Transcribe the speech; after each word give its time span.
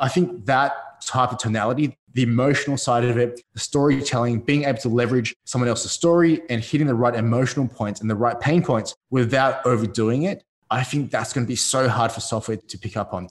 I 0.00 0.08
think 0.08 0.46
that 0.46 1.02
type 1.02 1.32
of 1.32 1.38
tonality, 1.38 1.98
the 2.12 2.22
emotional 2.22 2.76
side 2.76 3.04
of 3.04 3.18
it, 3.18 3.40
the 3.54 3.58
storytelling, 3.58 4.40
being 4.40 4.62
able 4.62 4.78
to 4.78 4.88
leverage 4.88 5.34
someone 5.44 5.68
else's 5.68 5.90
story 5.90 6.40
and 6.48 6.62
hitting 6.62 6.86
the 6.86 6.94
right 6.94 7.16
emotional 7.16 7.66
points 7.66 8.00
and 8.00 8.08
the 8.08 8.14
right 8.14 8.38
pain 8.38 8.62
points 8.62 8.94
without 9.10 9.66
overdoing 9.66 10.22
it, 10.22 10.44
I 10.70 10.84
think 10.84 11.10
that's 11.10 11.32
going 11.32 11.46
to 11.46 11.48
be 11.48 11.56
so 11.56 11.88
hard 11.88 12.12
for 12.12 12.20
software 12.20 12.58
to 12.58 12.78
pick 12.78 12.96
up 12.96 13.12
on. 13.12 13.28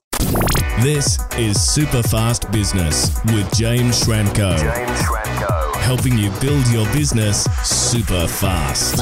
This 0.81 1.19
is 1.38 1.61
Super 1.61 2.03
Fast 2.03 2.51
Business 2.51 3.18
with 3.27 3.49
James 3.55 4.04
Schramko. 4.04 4.57
James 4.57 5.02
Schramko. 5.02 5.75
Helping 5.77 6.18
you 6.18 6.31
build 6.41 6.68
your 6.68 6.86
business 6.91 7.45
super 7.63 8.27
fast. 8.27 8.97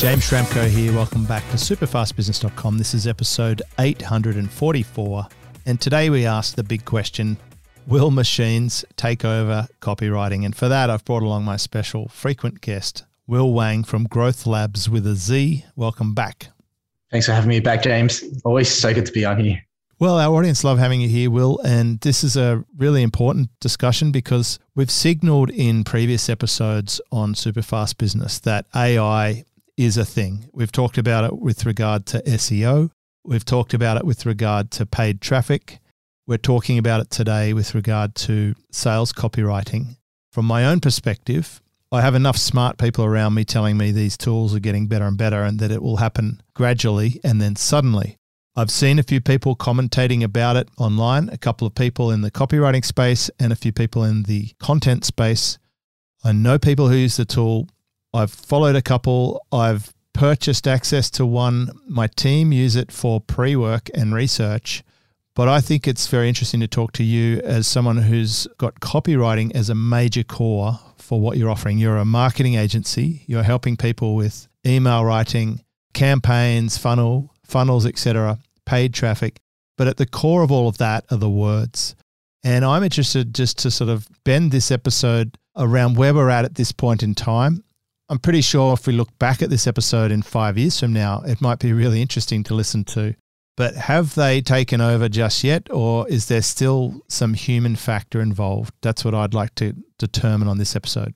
James 0.00 0.26
Schramko 0.26 0.66
here. 0.66 0.94
Welcome 0.94 1.26
back 1.26 1.42
to 1.50 1.56
superfastbusiness.com. 1.56 2.78
This 2.78 2.94
is 2.94 3.06
episode 3.06 3.60
844. 3.78 5.26
And 5.66 5.80
today 5.80 6.10
we 6.10 6.26
ask 6.26 6.54
the 6.54 6.62
big 6.62 6.84
question 6.84 7.36
Will 7.86 8.10
machines 8.10 8.84
take 8.96 9.24
over 9.24 9.68
copywriting? 9.80 10.44
And 10.44 10.54
for 10.54 10.68
that, 10.68 10.90
I've 10.90 11.04
brought 11.04 11.22
along 11.22 11.44
my 11.44 11.56
special 11.56 12.08
frequent 12.08 12.60
guest, 12.60 13.04
Will 13.26 13.52
Wang 13.52 13.84
from 13.84 14.04
Growth 14.04 14.44
Labz 14.44 14.88
with 14.88 15.06
a 15.06 15.14
Z. 15.14 15.64
Welcome 15.76 16.14
back. 16.14 16.48
Thanks 17.10 17.26
for 17.26 17.32
having 17.32 17.48
me 17.48 17.60
back, 17.60 17.82
James. 17.82 18.22
Always 18.44 18.70
so 18.70 18.94
good 18.94 19.06
to 19.06 19.12
be 19.12 19.24
on 19.24 19.40
here. 19.40 19.60
Well, 19.98 20.18
our 20.18 20.34
audience 20.34 20.64
love 20.64 20.78
having 20.78 21.02
you 21.02 21.08
here, 21.08 21.30
Will, 21.30 21.58
and 21.62 22.00
this 22.00 22.24
is 22.24 22.36
a 22.36 22.64
really 22.78 23.02
important 23.02 23.50
discussion 23.60 24.12
because 24.12 24.58
we've 24.74 24.90
signaled 24.90 25.50
in 25.50 25.84
previous 25.84 26.30
episodes 26.30 27.02
on 27.12 27.34
Superfast 27.34 27.98
Business 27.98 28.38
that 28.40 28.64
AI 28.74 29.44
is 29.76 29.98
a 29.98 30.06
thing. 30.06 30.48
We've 30.54 30.72
talked 30.72 30.96
about 30.96 31.24
it 31.24 31.38
with 31.38 31.66
regard 31.66 32.06
to 32.06 32.22
SEO. 32.22 32.90
We've 33.24 33.44
talked 33.44 33.74
about 33.74 33.98
it 33.98 34.04
with 34.04 34.24
regard 34.24 34.70
to 34.72 34.86
paid 34.86 35.20
traffic. 35.20 35.78
We're 36.26 36.38
talking 36.38 36.78
about 36.78 37.00
it 37.00 37.10
today 37.10 37.52
with 37.52 37.74
regard 37.74 38.14
to 38.16 38.54
sales 38.70 39.12
copywriting. 39.12 39.96
From 40.32 40.46
my 40.46 40.64
own 40.64 40.80
perspective, 40.80 41.60
I 41.92 42.00
have 42.00 42.14
enough 42.14 42.36
smart 42.36 42.78
people 42.78 43.04
around 43.04 43.34
me 43.34 43.44
telling 43.44 43.76
me 43.76 43.90
these 43.90 44.16
tools 44.16 44.54
are 44.54 44.60
getting 44.60 44.86
better 44.86 45.04
and 45.04 45.18
better 45.18 45.42
and 45.42 45.58
that 45.58 45.70
it 45.70 45.82
will 45.82 45.96
happen 45.96 46.40
gradually 46.54 47.20
and 47.22 47.42
then 47.42 47.56
suddenly. 47.56 48.16
I've 48.56 48.70
seen 48.70 48.98
a 48.98 49.04
few 49.04 49.20
people 49.20 49.54
commentating 49.54 50.22
about 50.22 50.56
it 50.56 50.68
online, 50.78 51.28
a 51.28 51.38
couple 51.38 51.66
of 51.66 51.74
people 51.74 52.10
in 52.10 52.22
the 52.22 52.30
copywriting 52.30 52.84
space 52.84 53.30
and 53.38 53.52
a 53.52 53.56
few 53.56 53.72
people 53.72 54.02
in 54.02 54.22
the 54.22 54.52
content 54.58 55.04
space. 55.04 55.58
I 56.24 56.32
know 56.32 56.58
people 56.58 56.88
who 56.88 56.96
use 56.96 57.16
the 57.16 57.24
tool. 57.24 57.68
I've 58.14 58.32
followed 58.32 58.76
a 58.76 58.82
couple. 58.82 59.44
I've 59.52 59.92
purchased 60.12 60.66
access 60.66 61.10
to 61.10 61.26
one. 61.26 61.70
My 61.86 62.06
team 62.08 62.52
use 62.52 62.76
it 62.76 62.92
for 62.92 63.20
pre 63.20 63.56
work 63.56 63.88
and 63.94 64.14
research. 64.14 64.82
But 65.34 65.48
I 65.48 65.60
think 65.60 65.86
it's 65.86 66.08
very 66.08 66.28
interesting 66.28 66.60
to 66.60 66.68
talk 66.68 66.92
to 66.92 67.04
you 67.04 67.40
as 67.40 67.66
someone 67.66 67.98
who's 67.98 68.46
got 68.58 68.80
copywriting 68.80 69.54
as 69.54 69.70
a 69.70 69.74
major 69.74 70.24
core 70.24 70.78
for 70.96 71.20
what 71.20 71.38
you're 71.38 71.50
offering. 71.50 71.78
You're 71.78 71.96
a 71.96 72.04
marketing 72.04 72.56
agency, 72.56 73.22
you're 73.26 73.44
helping 73.44 73.76
people 73.76 74.16
with 74.16 74.48
email 74.66 75.04
writing, 75.04 75.64
campaigns, 75.94 76.76
funnel, 76.76 77.32
funnels, 77.44 77.86
etc., 77.86 78.38
paid 78.66 78.92
traffic. 78.92 79.40
But 79.78 79.88
at 79.88 79.96
the 79.96 80.06
core 80.06 80.42
of 80.42 80.52
all 80.52 80.68
of 80.68 80.78
that 80.78 81.04
are 81.10 81.16
the 81.16 81.30
words. 81.30 81.94
And 82.42 82.64
I'm 82.64 82.82
interested 82.82 83.34
just 83.34 83.58
to 83.60 83.70
sort 83.70 83.90
of 83.90 84.08
bend 84.24 84.50
this 84.50 84.70
episode 84.70 85.36
around 85.56 85.96
where 85.96 86.14
we're 86.14 86.30
at 86.30 86.44
at 86.44 86.54
this 86.54 86.72
point 86.72 87.02
in 87.02 87.14
time. 87.14 87.64
I'm 88.10 88.18
pretty 88.18 88.40
sure 88.40 88.72
if 88.72 88.88
we 88.88 88.92
look 88.92 89.16
back 89.20 89.40
at 89.40 89.50
this 89.50 89.68
episode 89.68 90.10
in 90.10 90.22
five 90.22 90.58
years 90.58 90.80
from 90.80 90.92
now, 90.92 91.22
it 91.24 91.40
might 91.40 91.60
be 91.60 91.72
really 91.72 92.02
interesting 92.02 92.42
to 92.44 92.54
listen 92.54 92.82
to. 92.86 93.14
But 93.56 93.76
have 93.76 94.16
they 94.16 94.40
taken 94.40 94.80
over 94.80 95.08
just 95.08 95.44
yet, 95.44 95.68
or 95.70 96.08
is 96.08 96.26
there 96.26 96.42
still 96.42 97.02
some 97.08 97.34
human 97.34 97.76
factor 97.76 98.20
involved? 98.20 98.74
That's 98.82 99.04
what 99.04 99.14
I'd 99.14 99.32
like 99.32 99.54
to 99.56 99.74
determine 100.00 100.48
on 100.48 100.58
this 100.58 100.74
episode. 100.74 101.14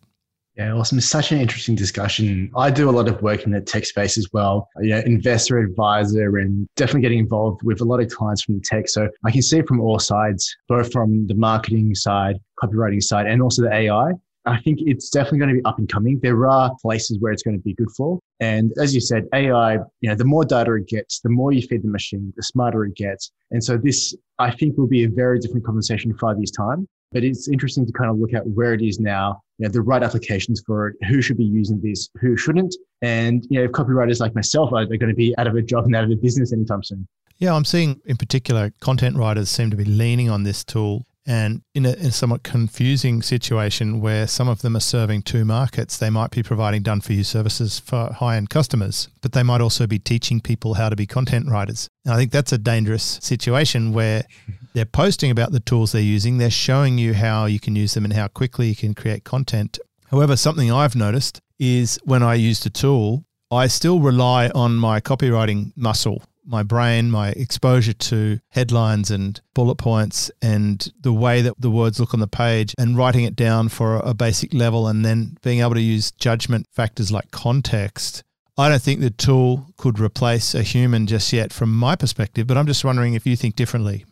Yeah, 0.57 0.73
awesome. 0.73 0.99
It's 0.99 1.09
such 1.09 1.33
an 1.33 1.41
interesting 1.41 1.75
discussion. 1.75 2.49
I 2.57 2.71
do 2.71 2.89
a 2.89 2.93
lot 2.93 3.09
of 3.09 3.21
work 3.23 3.43
in 3.43 3.51
the 3.51 3.61
tech 3.61 3.87
space 3.87 4.17
as 4.17 4.29
well, 4.33 4.69
you 4.81 4.91
know, 4.91 5.01
investor 5.01 5.59
advisor 5.59 6.39
and 6.39 6.69
definitely 6.77 7.01
getting 7.01 7.19
involved 7.19 7.63
with 7.65 7.81
a 7.81 7.85
lot 7.85 7.99
of 8.01 8.09
clients 8.09 8.45
from 8.45 8.55
the 8.55 8.61
tech. 8.61 8.89
So 8.89 9.09
I 9.25 9.33
can 9.33 9.43
see 9.43 9.63
from 9.63 9.81
all 9.81 9.99
sides, 9.99 10.55
both 10.69 10.93
from 10.93 11.27
the 11.27 11.35
marketing 11.35 11.97
side, 11.97 12.37
copywriting 12.63 13.03
side, 13.03 13.27
and 13.27 13.43
also 13.43 13.63
the 13.63 13.75
AI. 13.75 14.13
I 14.47 14.61
think 14.61 14.81
it's 14.83 15.09
definitely 15.09 15.39
going 15.39 15.49
to 15.51 15.55
be 15.55 15.65
up 15.65 15.79
and 15.79 15.89
coming. 15.89 16.21
There 16.23 16.47
are 16.47 16.75
places 16.83 17.19
where 17.19 17.33
it's 17.33 17.43
going 17.43 17.57
to 17.57 17.63
be 17.63 17.75
good 17.75 17.91
for. 17.97 18.21
And 18.41 18.73
as 18.79 18.95
you 18.95 19.01
said, 19.01 19.25
AI, 19.33 19.75
you 20.01 20.09
know, 20.09 20.15
the 20.15 20.25
more 20.25 20.45
data 20.45 20.75
it 20.75 20.87
gets, 20.87 21.21
the 21.21 21.31
more 21.31 21.53
you 21.53 21.63
feed 21.63 21.83
the 21.83 21.89
machine, 21.89 22.33
the 22.37 22.43
smarter 22.43 22.85
it 22.85 22.95
gets. 22.95 23.33
And 23.51 23.65
so 23.65 23.79
this, 23.79 24.15
I 24.39 24.51
think, 24.51 24.77
will 24.77 24.87
be 24.87 25.05
a 25.05 25.09
very 25.09 25.39
different 25.39 25.65
conversation 25.65 26.11
in 26.11 26.19
five 26.19 26.37
years' 26.39 26.51
time. 26.51 26.87
But 27.13 27.23
it's 27.23 27.49
interesting 27.49 27.87
to 27.87 27.93
kind 27.93 28.11
of 28.11 28.19
look 28.19 28.35
at 28.35 28.45
where 28.49 28.75
it 28.75 28.83
is 28.83 28.99
now, 28.99 29.41
you 29.59 29.67
know, 29.67 29.73
the 29.73 29.83
right 29.83 30.03
applications 30.03 30.63
for 30.67 30.89
it, 30.89 30.97
who 31.07 31.23
should 31.23 31.37
be 31.37 31.45
using 31.45 31.81
this, 31.81 32.09
who 32.21 32.37
shouldn't. 32.37 32.75
And, 33.03 33.47
you 33.49 33.61
know, 33.61 33.65
if 33.67 33.71
copywriters 33.71 34.21
like 34.21 34.35
myself 34.35 34.73
are 34.73 34.85
going 34.85 35.09
to 35.09 35.15
be 35.15 35.33
out 35.39 35.47
of 35.47 35.55
a 35.55 35.63
job 35.63 35.85
and 35.85 35.95
out 35.95 36.05
of 36.05 36.11
a 36.11 36.17
business 36.17 36.53
anytime 36.53 36.83
soon. 36.83 37.07
Yeah, 37.39 37.55
I'm 37.55 37.65
seeing 37.65 38.01
in 38.05 38.17
particular 38.17 38.73
content 38.81 39.17
writers 39.17 39.49
seem 39.49 39.71
to 39.71 39.77
be 39.77 39.85
leaning 39.85 40.29
on 40.29 40.43
this 40.43 40.65
tool 40.65 41.07
and 41.27 41.63
in 41.75 41.87
a, 41.87 41.93
in 41.93 42.07
a, 42.07 42.13
somewhat 42.13 42.43
confusing 42.43 43.23
situation 43.23 44.01
where 44.01 44.27
some 44.27 44.49
of 44.49 44.61
them 44.61 44.77
are 44.77 44.81
serving 44.81 45.23
two 45.23 45.45
markets, 45.45 45.97
they 45.97 46.11
might 46.11 46.31
be 46.31 46.43
providing 46.43 46.83
done 46.83 47.01
for 47.01 47.15
you 47.15 47.25
services 47.25 47.79
for 47.79 48.13
high 48.13 48.37
end 48.37 48.51
customers, 48.51 49.09
but 49.23 49.33
they 49.33 49.43
might 49.43 49.61
also 49.61 49.87
be 49.87 49.99
teaching 49.99 50.41
people 50.41 50.75
how 50.75 50.89
to 50.89 50.97
be 50.97 51.07
content 51.07 51.49
writers. 51.49 51.89
And 52.05 52.13
I 52.13 52.17
think 52.19 52.31
that's 52.31 52.53
a 52.53 52.59
dangerous 52.59 53.19
situation 53.23 53.93
where 53.93 54.25
they're 54.75 54.85
posting 54.85 55.31
about 55.31 55.53
the 55.53 55.61
tools 55.61 55.93
they're 55.93 56.03
using, 56.03 56.39
they're 56.39 56.51
showing 56.51 56.99
you 56.99 57.15
how 57.15 57.47
you 57.47 57.61
can 57.61 57.75
use 57.75 57.95
them 57.95 58.05
and 58.05 58.13
how 58.13 58.29
quickly 58.29 58.69
you 58.69 58.77
can 58.77 58.95
create 58.95 59.25
content. 59.25 59.79
However, 60.11 60.37
something 60.37 60.71
I've 60.71 60.95
noticed 60.95 61.41
is 61.59 61.99
when 62.05 62.23
I 62.23 62.35
use 62.35 62.61
the 62.61 62.71
tool, 62.71 63.25
I 63.51 63.69
still 63.69 64.01
rely 64.01 64.49
on 64.49 64.77
my 64.77 65.01
copywriting 65.01 65.73
muscle 65.77 66.23
my 66.47 66.63
brain, 66.63 67.11
my 67.11 67.31
exposure 67.31 67.93
to 67.93 68.39
headlines 68.51 69.11
and 69.11 69.41
bullet 69.55 69.77
points 69.77 70.31
and 70.43 70.93
the 71.01 71.13
way 71.13 71.43
that 71.43 71.55
the 71.59 71.71
words 71.71 71.99
look 71.99 72.15
on 72.15 72.21
the 72.21 72.27
page 72.27 72.75
and 72.79 72.97
writing 72.97 73.25
it 73.25 73.37
down 73.37 73.69
for 73.69 73.97
a 73.97 74.15
basic 74.15 74.53
level 74.53 74.87
and 74.89 75.05
then 75.05 75.37
being 75.43 75.61
able 75.61 75.75
to 75.75 75.81
use 75.81 76.11
judgment 76.11 76.67
factors 76.73 77.11
like 77.11 77.31
context. 77.31 78.23
I 78.57 78.69
don't 78.69 78.83
think 78.83 79.01
the 79.01 79.11
tool 79.11 79.67
could 79.77 79.99
replace 79.99 80.55
a 80.55 80.63
human 80.63 81.07
just 81.07 81.33
yet 81.33 81.53
from 81.53 81.75
my 81.75 81.97
perspective, 81.97 82.47
but 82.47 82.57
I'm 82.57 82.67
just 82.67 82.85
wondering 82.85 83.15
if 83.15 83.27
you 83.27 83.35
think 83.35 83.57
differently. 83.57 84.05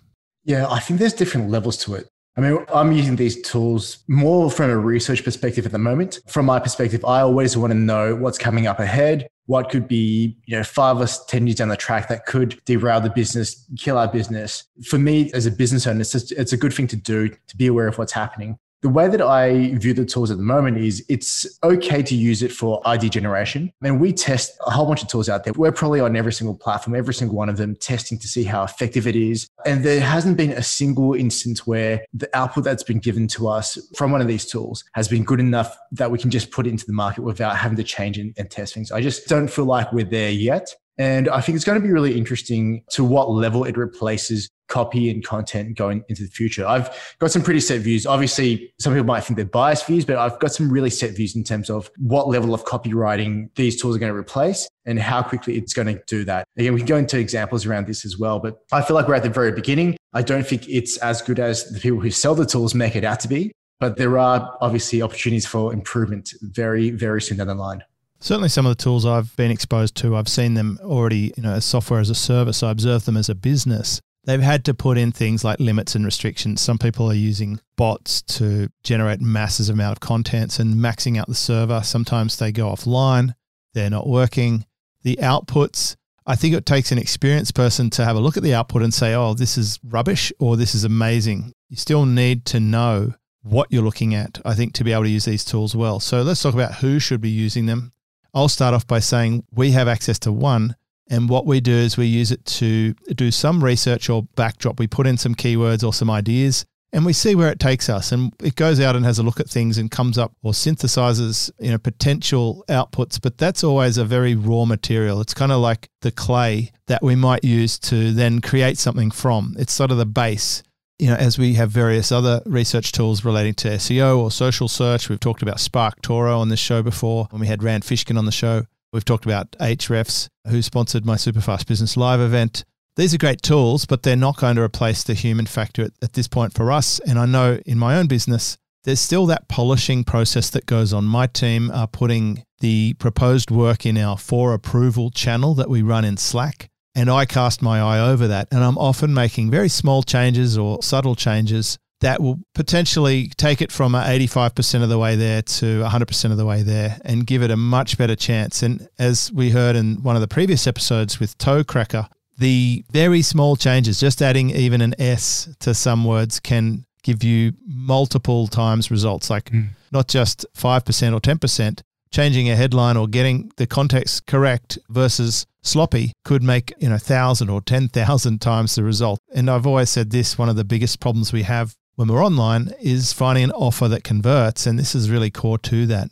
Yeah, 0.44 0.68
I 0.68 0.80
think 0.80 0.98
there's 0.98 1.12
different 1.12 1.50
levels 1.50 1.76
to 1.84 1.94
it. 1.94 2.08
I 2.36 2.40
mean, 2.40 2.64
I'm 2.74 2.92
using 2.92 3.16
these 3.16 3.40
tools 3.42 3.98
more 4.08 4.50
from 4.50 4.70
a 4.70 4.78
research 4.78 5.22
perspective 5.22 5.66
at 5.66 5.72
the 5.72 5.78
moment. 5.78 6.20
From 6.26 6.46
my 6.46 6.58
perspective, 6.58 7.04
I 7.04 7.20
always 7.20 7.56
want 7.56 7.72
to 7.72 7.78
know 7.78 8.16
what's 8.16 8.38
coming 8.38 8.66
up 8.66 8.80
ahead, 8.80 9.28
what 9.46 9.70
could 9.70 9.88
be, 9.88 10.36
you 10.46 10.56
know, 10.56 10.62
five 10.62 11.00
or 11.00 11.06
10 11.06 11.46
years 11.46 11.56
down 11.56 11.68
the 11.68 11.76
track 11.76 12.08
that 12.08 12.26
could 12.26 12.60
derail 12.64 13.00
the 13.00 13.10
business, 13.10 13.66
kill 13.76 13.98
our 13.98 14.08
business. 14.08 14.64
For 14.84 14.98
me, 14.98 15.32
as 15.32 15.46
a 15.46 15.50
business 15.50 15.86
owner, 15.86 16.00
it's, 16.00 16.12
just, 16.12 16.32
it's 16.32 16.52
a 16.52 16.56
good 16.56 16.72
thing 16.72 16.86
to 16.88 16.96
do 16.96 17.28
to 17.28 17.56
be 17.56 17.66
aware 17.66 17.88
of 17.88 17.98
what's 17.98 18.12
happening 18.12 18.58
the 18.82 18.88
way 18.88 19.08
that 19.08 19.22
I 19.22 19.74
view 19.76 19.94
the 19.94 20.04
tools 20.04 20.30
at 20.32 20.36
the 20.36 20.42
moment 20.42 20.76
is 20.76 21.04
it's 21.08 21.46
okay 21.62 22.02
to 22.02 22.14
use 22.16 22.42
it 22.42 22.52
for 22.52 22.82
ID 22.84 23.10
generation. 23.10 23.72
And 23.82 24.00
we 24.00 24.12
test 24.12 24.58
a 24.66 24.70
whole 24.70 24.86
bunch 24.86 25.02
of 25.02 25.08
tools 25.08 25.28
out 25.28 25.44
there. 25.44 25.52
We're 25.56 25.70
probably 25.70 26.00
on 26.00 26.16
every 26.16 26.32
single 26.32 26.56
platform, 26.56 26.96
every 26.96 27.14
single 27.14 27.36
one 27.36 27.48
of 27.48 27.56
them, 27.56 27.76
testing 27.76 28.18
to 28.18 28.26
see 28.26 28.42
how 28.42 28.64
effective 28.64 29.06
it 29.06 29.14
is. 29.14 29.48
And 29.64 29.84
there 29.84 30.00
hasn't 30.00 30.36
been 30.36 30.50
a 30.50 30.62
single 30.62 31.14
instance 31.14 31.64
where 31.64 32.04
the 32.12 32.28
output 32.36 32.64
that's 32.64 32.82
been 32.82 32.98
given 32.98 33.28
to 33.28 33.48
us 33.48 33.78
from 33.96 34.10
one 34.10 34.20
of 34.20 34.26
these 34.26 34.46
tools 34.46 34.84
has 34.94 35.06
been 35.06 35.22
good 35.22 35.38
enough 35.38 35.76
that 35.92 36.10
we 36.10 36.18
can 36.18 36.30
just 36.30 36.50
put 36.50 36.66
it 36.66 36.70
into 36.70 36.84
the 36.84 36.92
market 36.92 37.22
without 37.22 37.56
having 37.56 37.76
to 37.76 37.84
change 37.84 38.18
and, 38.18 38.34
and 38.36 38.50
test 38.50 38.74
things. 38.74 38.90
I 38.90 39.00
just 39.00 39.28
don't 39.28 39.48
feel 39.48 39.64
like 39.64 39.92
we're 39.92 40.04
there 40.04 40.32
yet. 40.32 40.74
And 40.98 41.28
I 41.28 41.40
think 41.40 41.56
it's 41.56 41.64
going 41.64 41.80
to 41.80 41.86
be 41.86 41.92
really 41.92 42.16
interesting 42.16 42.84
to 42.90 43.04
what 43.04 43.30
level 43.30 43.64
it 43.64 43.76
replaces 43.76 44.50
copy 44.68 45.10
and 45.10 45.22
content 45.24 45.76
going 45.76 46.02
into 46.08 46.22
the 46.22 46.30
future. 46.30 46.66
I've 46.66 46.88
got 47.18 47.30
some 47.30 47.42
pretty 47.42 47.60
set 47.60 47.80
views. 47.80 48.06
Obviously, 48.06 48.72
some 48.80 48.94
people 48.94 49.04
might 49.06 49.22
think 49.22 49.36
they're 49.36 49.44
biased 49.44 49.86
views, 49.86 50.06
but 50.06 50.16
I've 50.16 50.38
got 50.38 50.52
some 50.52 50.70
really 50.70 50.88
set 50.88 51.14
views 51.14 51.36
in 51.36 51.44
terms 51.44 51.68
of 51.68 51.90
what 51.98 52.28
level 52.28 52.54
of 52.54 52.64
copywriting 52.64 53.54
these 53.54 53.80
tools 53.80 53.96
are 53.96 53.98
going 53.98 54.12
to 54.12 54.18
replace 54.18 54.66
and 54.86 54.98
how 54.98 55.22
quickly 55.22 55.58
it's 55.58 55.74
going 55.74 55.88
to 55.88 56.02
do 56.06 56.24
that. 56.24 56.46
Again, 56.56 56.72
we 56.72 56.80
can 56.80 56.86
go 56.86 56.96
into 56.96 57.18
examples 57.18 57.66
around 57.66 57.86
this 57.86 58.06
as 58.06 58.18
well, 58.18 58.38
but 58.38 58.58
I 58.72 58.80
feel 58.80 58.94
like 58.94 59.06
we're 59.08 59.14
at 59.14 59.22
the 59.22 59.30
very 59.30 59.52
beginning. 59.52 59.96
I 60.14 60.22
don't 60.22 60.46
think 60.46 60.66
it's 60.68 60.96
as 60.98 61.20
good 61.20 61.38
as 61.38 61.68
the 61.70 61.78
people 61.78 62.00
who 62.00 62.10
sell 62.10 62.34
the 62.34 62.46
tools 62.46 62.74
make 62.74 62.96
it 62.96 63.04
out 63.04 63.20
to 63.20 63.28
be, 63.28 63.52
but 63.78 63.98
there 63.98 64.18
are 64.18 64.56
obviously 64.62 65.02
opportunities 65.02 65.46
for 65.46 65.72
improvement 65.72 66.32
very, 66.40 66.90
very 66.90 67.20
soon 67.20 67.38
down 67.38 67.48
the 67.48 67.54
line. 67.54 67.82
Certainly, 68.22 68.50
some 68.50 68.66
of 68.66 68.76
the 68.76 68.82
tools 68.82 69.04
I've 69.04 69.34
been 69.36 69.50
exposed 69.50 69.96
to, 69.96 70.16
I've 70.16 70.28
seen 70.28 70.54
them 70.54 70.78
already, 70.80 71.32
you 71.36 71.42
know, 71.42 71.54
as 71.54 71.64
software 71.64 71.98
as 71.98 72.08
a 72.08 72.14
service. 72.14 72.62
I 72.62 72.70
observe 72.70 73.04
them 73.04 73.16
as 73.16 73.28
a 73.28 73.34
business. 73.34 74.00
They've 74.24 74.40
had 74.40 74.64
to 74.66 74.74
put 74.74 74.96
in 74.96 75.10
things 75.10 75.42
like 75.42 75.58
limits 75.58 75.96
and 75.96 76.04
restrictions. 76.04 76.60
Some 76.60 76.78
people 76.78 77.10
are 77.10 77.14
using 77.14 77.58
bots 77.76 78.22
to 78.22 78.68
generate 78.84 79.20
masses 79.20 79.68
amount 79.68 79.96
of 79.96 80.00
contents 80.00 80.60
and 80.60 80.76
maxing 80.76 81.18
out 81.18 81.26
the 81.26 81.34
server. 81.34 81.82
Sometimes 81.82 82.36
they 82.36 82.52
go 82.52 82.68
offline. 82.68 83.34
They're 83.74 83.90
not 83.90 84.06
working. 84.06 84.66
The 85.02 85.16
outputs 85.20 85.96
I 86.24 86.36
think 86.36 86.54
it 86.54 86.64
takes 86.64 86.92
an 86.92 86.98
experienced 86.98 87.54
person 87.54 87.90
to 87.90 88.04
have 88.04 88.14
a 88.14 88.20
look 88.20 88.36
at 88.36 88.44
the 88.44 88.54
output 88.54 88.82
and 88.82 88.94
say, 88.94 89.14
oh, 89.14 89.34
this 89.34 89.58
is 89.58 89.80
rubbish 89.82 90.32
or 90.38 90.56
this 90.56 90.74
is 90.74 90.84
amazing. 90.84 91.52
You 91.68 91.76
still 91.76 92.06
need 92.06 92.44
to 92.46 92.60
know 92.60 93.14
what 93.42 93.72
you're 93.72 93.82
looking 93.82 94.14
at, 94.14 94.40
I 94.44 94.54
think, 94.54 94.72
to 94.74 94.84
be 94.84 94.92
able 94.92 95.02
to 95.02 95.08
use 95.08 95.24
these 95.24 95.44
tools 95.44 95.74
well. 95.74 95.98
So 95.98 96.22
let's 96.22 96.40
talk 96.40 96.54
about 96.54 96.76
who 96.76 97.00
should 97.00 97.20
be 97.20 97.30
using 97.30 97.66
them. 97.66 97.91
I'll 98.34 98.48
start 98.48 98.74
off 98.74 98.86
by 98.86 99.00
saying 99.00 99.44
we 99.52 99.72
have 99.72 99.88
access 99.88 100.18
to 100.20 100.32
one. 100.32 100.76
And 101.10 101.28
what 101.28 101.44
we 101.44 101.60
do 101.60 101.72
is 101.72 101.96
we 101.96 102.06
use 102.06 102.30
it 102.30 102.44
to 102.46 102.94
do 103.14 103.30
some 103.30 103.62
research 103.62 104.08
or 104.08 104.22
backdrop. 104.36 104.78
We 104.78 104.86
put 104.86 105.06
in 105.06 105.18
some 105.18 105.34
keywords 105.34 105.84
or 105.84 105.92
some 105.92 106.08
ideas 106.08 106.64
and 106.92 107.06
we 107.06 107.12
see 107.12 107.34
where 107.34 107.50
it 107.50 107.58
takes 107.58 107.88
us. 107.88 108.12
And 108.12 108.32
it 108.42 108.54
goes 108.54 108.78
out 108.78 108.96
and 108.96 109.04
has 109.04 109.18
a 109.18 109.22
look 109.22 109.40
at 109.40 109.48
things 109.48 109.78
and 109.78 109.90
comes 109.90 110.18
up 110.18 110.32
or 110.42 110.52
synthesizes 110.52 111.50
you 111.58 111.70
know 111.70 111.78
potential 111.78 112.64
outputs. 112.68 113.20
But 113.20 113.38
that's 113.38 113.64
always 113.64 113.98
a 113.98 114.04
very 114.04 114.34
raw 114.34 114.64
material. 114.64 115.20
It's 115.20 115.34
kind 115.34 115.52
of 115.52 115.60
like 115.60 115.88
the 116.02 116.12
clay 116.12 116.72
that 116.86 117.02
we 117.02 117.14
might 117.14 117.44
use 117.44 117.78
to 117.80 118.12
then 118.12 118.40
create 118.40 118.78
something 118.78 119.10
from. 119.10 119.54
It's 119.58 119.72
sort 119.72 119.90
of 119.90 119.98
the 119.98 120.06
base 120.06 120.62
you 121.02 121.08
know, 121.08 121.16
as 121.16 121.36
we 121.36 121.54
have 121.54 121.68
various 121.68 122.12
other 122.12 122.40
research 122.46 122.92
tools 122.92 123.24
relating 123.24 123.54
to 123.54 123.70
SEO 123.70 124.18
or 124.18 124.30
social 124.30 124.68
search, 124.68 125.08
we've 125.08 125.18
talked 125.18 125.42
about 125.42 125.56
SparkToro 125.56 126.38
on 126.38 126.48
this 126.48 126.60
show 126.60 126.80
before 126.80 127.26
when 127.30 127.40
we 127.40 127.48
had 127.48 127.64
Rand 127.64 127.82
Fishkin 127.82 128.16
on 128.16 128.24
the 128.24 128.30
show. 128.30 128.66
We've 128.92 129.04
talked 129.04 129.24
about 129.24 129.50
Ahrefs, 129.58 130.28
who 130.46 130.62
sponsored 130.62 131.04
my 131.04 131.16
Superfast 131.16 131.66
Business 131.66 131.96
Live 131.96 132.20
event. 132.20 132.64
These 132.94 133.12
are 133.14 133.18
great 133.18 133.42
tools, 133.42 133.84
but 133.84 134.04
they're 134.04 134.14
not 134.14 134.36
going 134.36 134.54
to 134.54 134.62
replace 134.62 135.02
the 135.02 135.14
human 135.14 135.46
factor 135.46 135.82
at, 135.82 135.92
at 136.02 136.12
this 136.12 136.28
point 136.28 136.54
for 136.54 136.70
us. 136.70 137.00
And 137.00 137.18
I 137.18 137.26
know 137.26 137.58
in 137.66 137.78
my 137.78 137.96
own 137.96 138.06
business, 138.06 138.56
there's 138.84 139.00
still 139.00 139.26
that 139.26 139.48
polishing 139.48 140.04
process 140.04 140.50
that 140.50 140.66
goes 140.66 140.92
on. 140.92 141.04
My 141.04 141.26
team 141.26 141.72
are 141.72 141.88
putting 141.88 142.44
the 142.60 142.94
proposed 143.00 143.50
work 143.50 143.84
in 143.84 143.98
our 143.98 144.16
for 144.16 144.54
approval 144.54 145.10
channel 145.10 145.54
that 145.54 145.68
we 145.68 145.82
run 145.82 146.04
in 146.04 146.16
Slack. 146.16 146.68
And 146.94 147.10
I 147.10 147.24
cast 147.24 147.62
my 147.62 147.80
eye 147.80 148.00
over 148.00 148.28
that. 148.28 148.48
And 148.50 148.62
I'm 148.62 148.76
often 148.78 149.14
making 149.14 149.50
very 149.50 149.68
small 149.68 150.02
changes 150.02 150.58
or 150.58 150.82
subtle 150.82 151.14
changes 151.14 151.78
that 152.02 152.20
will 152.20 152.40
potentially 152.54 153.28
take 153.36 153.62
it 153.62 153.72
from 153.72 153.92
85% 153.92 154.82
of 154.82 154.88
the 154.88 154.98
way 154.98 155.16
there 155.16 155.40
to 155.40 155.82
100% 155.82 156.30
of 156.30 156.36
the 156.36 156.44
way 156.44 156.62
there 156.62 156.98
and 157.04 157.26
give 157.26 157.42
it 157.42 157.50
a 157.50 157.56
much 157.56 157.96
better 157.96 158.16
chance. 158.16 158.62
And 158.62 158.88
as 158.98 159.32
we 159.32 159.50
heard 159.50 159.76
in 159.76 160.02
one 160.02 160.16
of 160.16 160.20
the 160.20 160.28
previous 160.28 160.66
episodes 160.66 161.20
with 161.20 161.38
Toe 161.38 161.62
Cracker, 161.62 162.08
the 162.38 162.84
very 162.90 163.22
small 163.22 163.56
changes, 163.56 164.00
just 164.00 164.20
adding 164.20 164.50
even 164.50 164.80
an 164.80 164.94
S 165.00 165.48
to 165.60 165.74
some 165.74 166.04
words, 166.04 166.40
can 166.40 166.84
give 167.04 167.22
you 167.22 167.52
multiple 167.66 168.48
times 168.48 168.90
results, 168.90 169.30
like 169.30 169.50
mm. 169.50 169.68
not 169.92 170.08
just 170.08 170.44
5% 170.56 171.14
or 171.14 171.20
10%. 171.20 171.82
Changing 172.12 172.50
a 172.50 172.56
headline 172.56 172.98
or 172.98 173.08
getting 173.08 173.50
the 173.56 173.66
context 173.66 174.26
correct 174.26 174.78
versus 174.90 175.46
sloppy 175.62 176.12
could 176.24 176.42
make 176.42 176.74
you 176.78 176.90
know 176.90 176.98
thousand 176.98 177.48
or 177.48 177.62
ten 177.62 177.88
thousand 177.88 178.42
times 178.42 178.74
the 178.74 178.84
result. 178.84 179.18
And 179.34 179.50
I've 179.50 179.66
always 179.66 179.88
said 179.88 180.10
this: 180.10 180.36
one 180.36 180.50
of 180.50 180.56
the 180.56 180.64
biggest 180.64 181.00
problems 181.00 181.32
we 181.32 181.42
have 181.44 181.74
when 181.96 182.08
we're 182.08 182.24
online 182.24 182.72
is 182.80 183.14
finding 183.14 183.44
an 183.44 183.52
offer 183.52 183.88
that 183.88 184.04
converts, 184.04 184.66
and 184.66 184.78
this 184.78 184.94
is 184.94 185.10
really 185.10 185.30
core 185.30 185.58
to 185.58 185.86
that. 185.86 186.10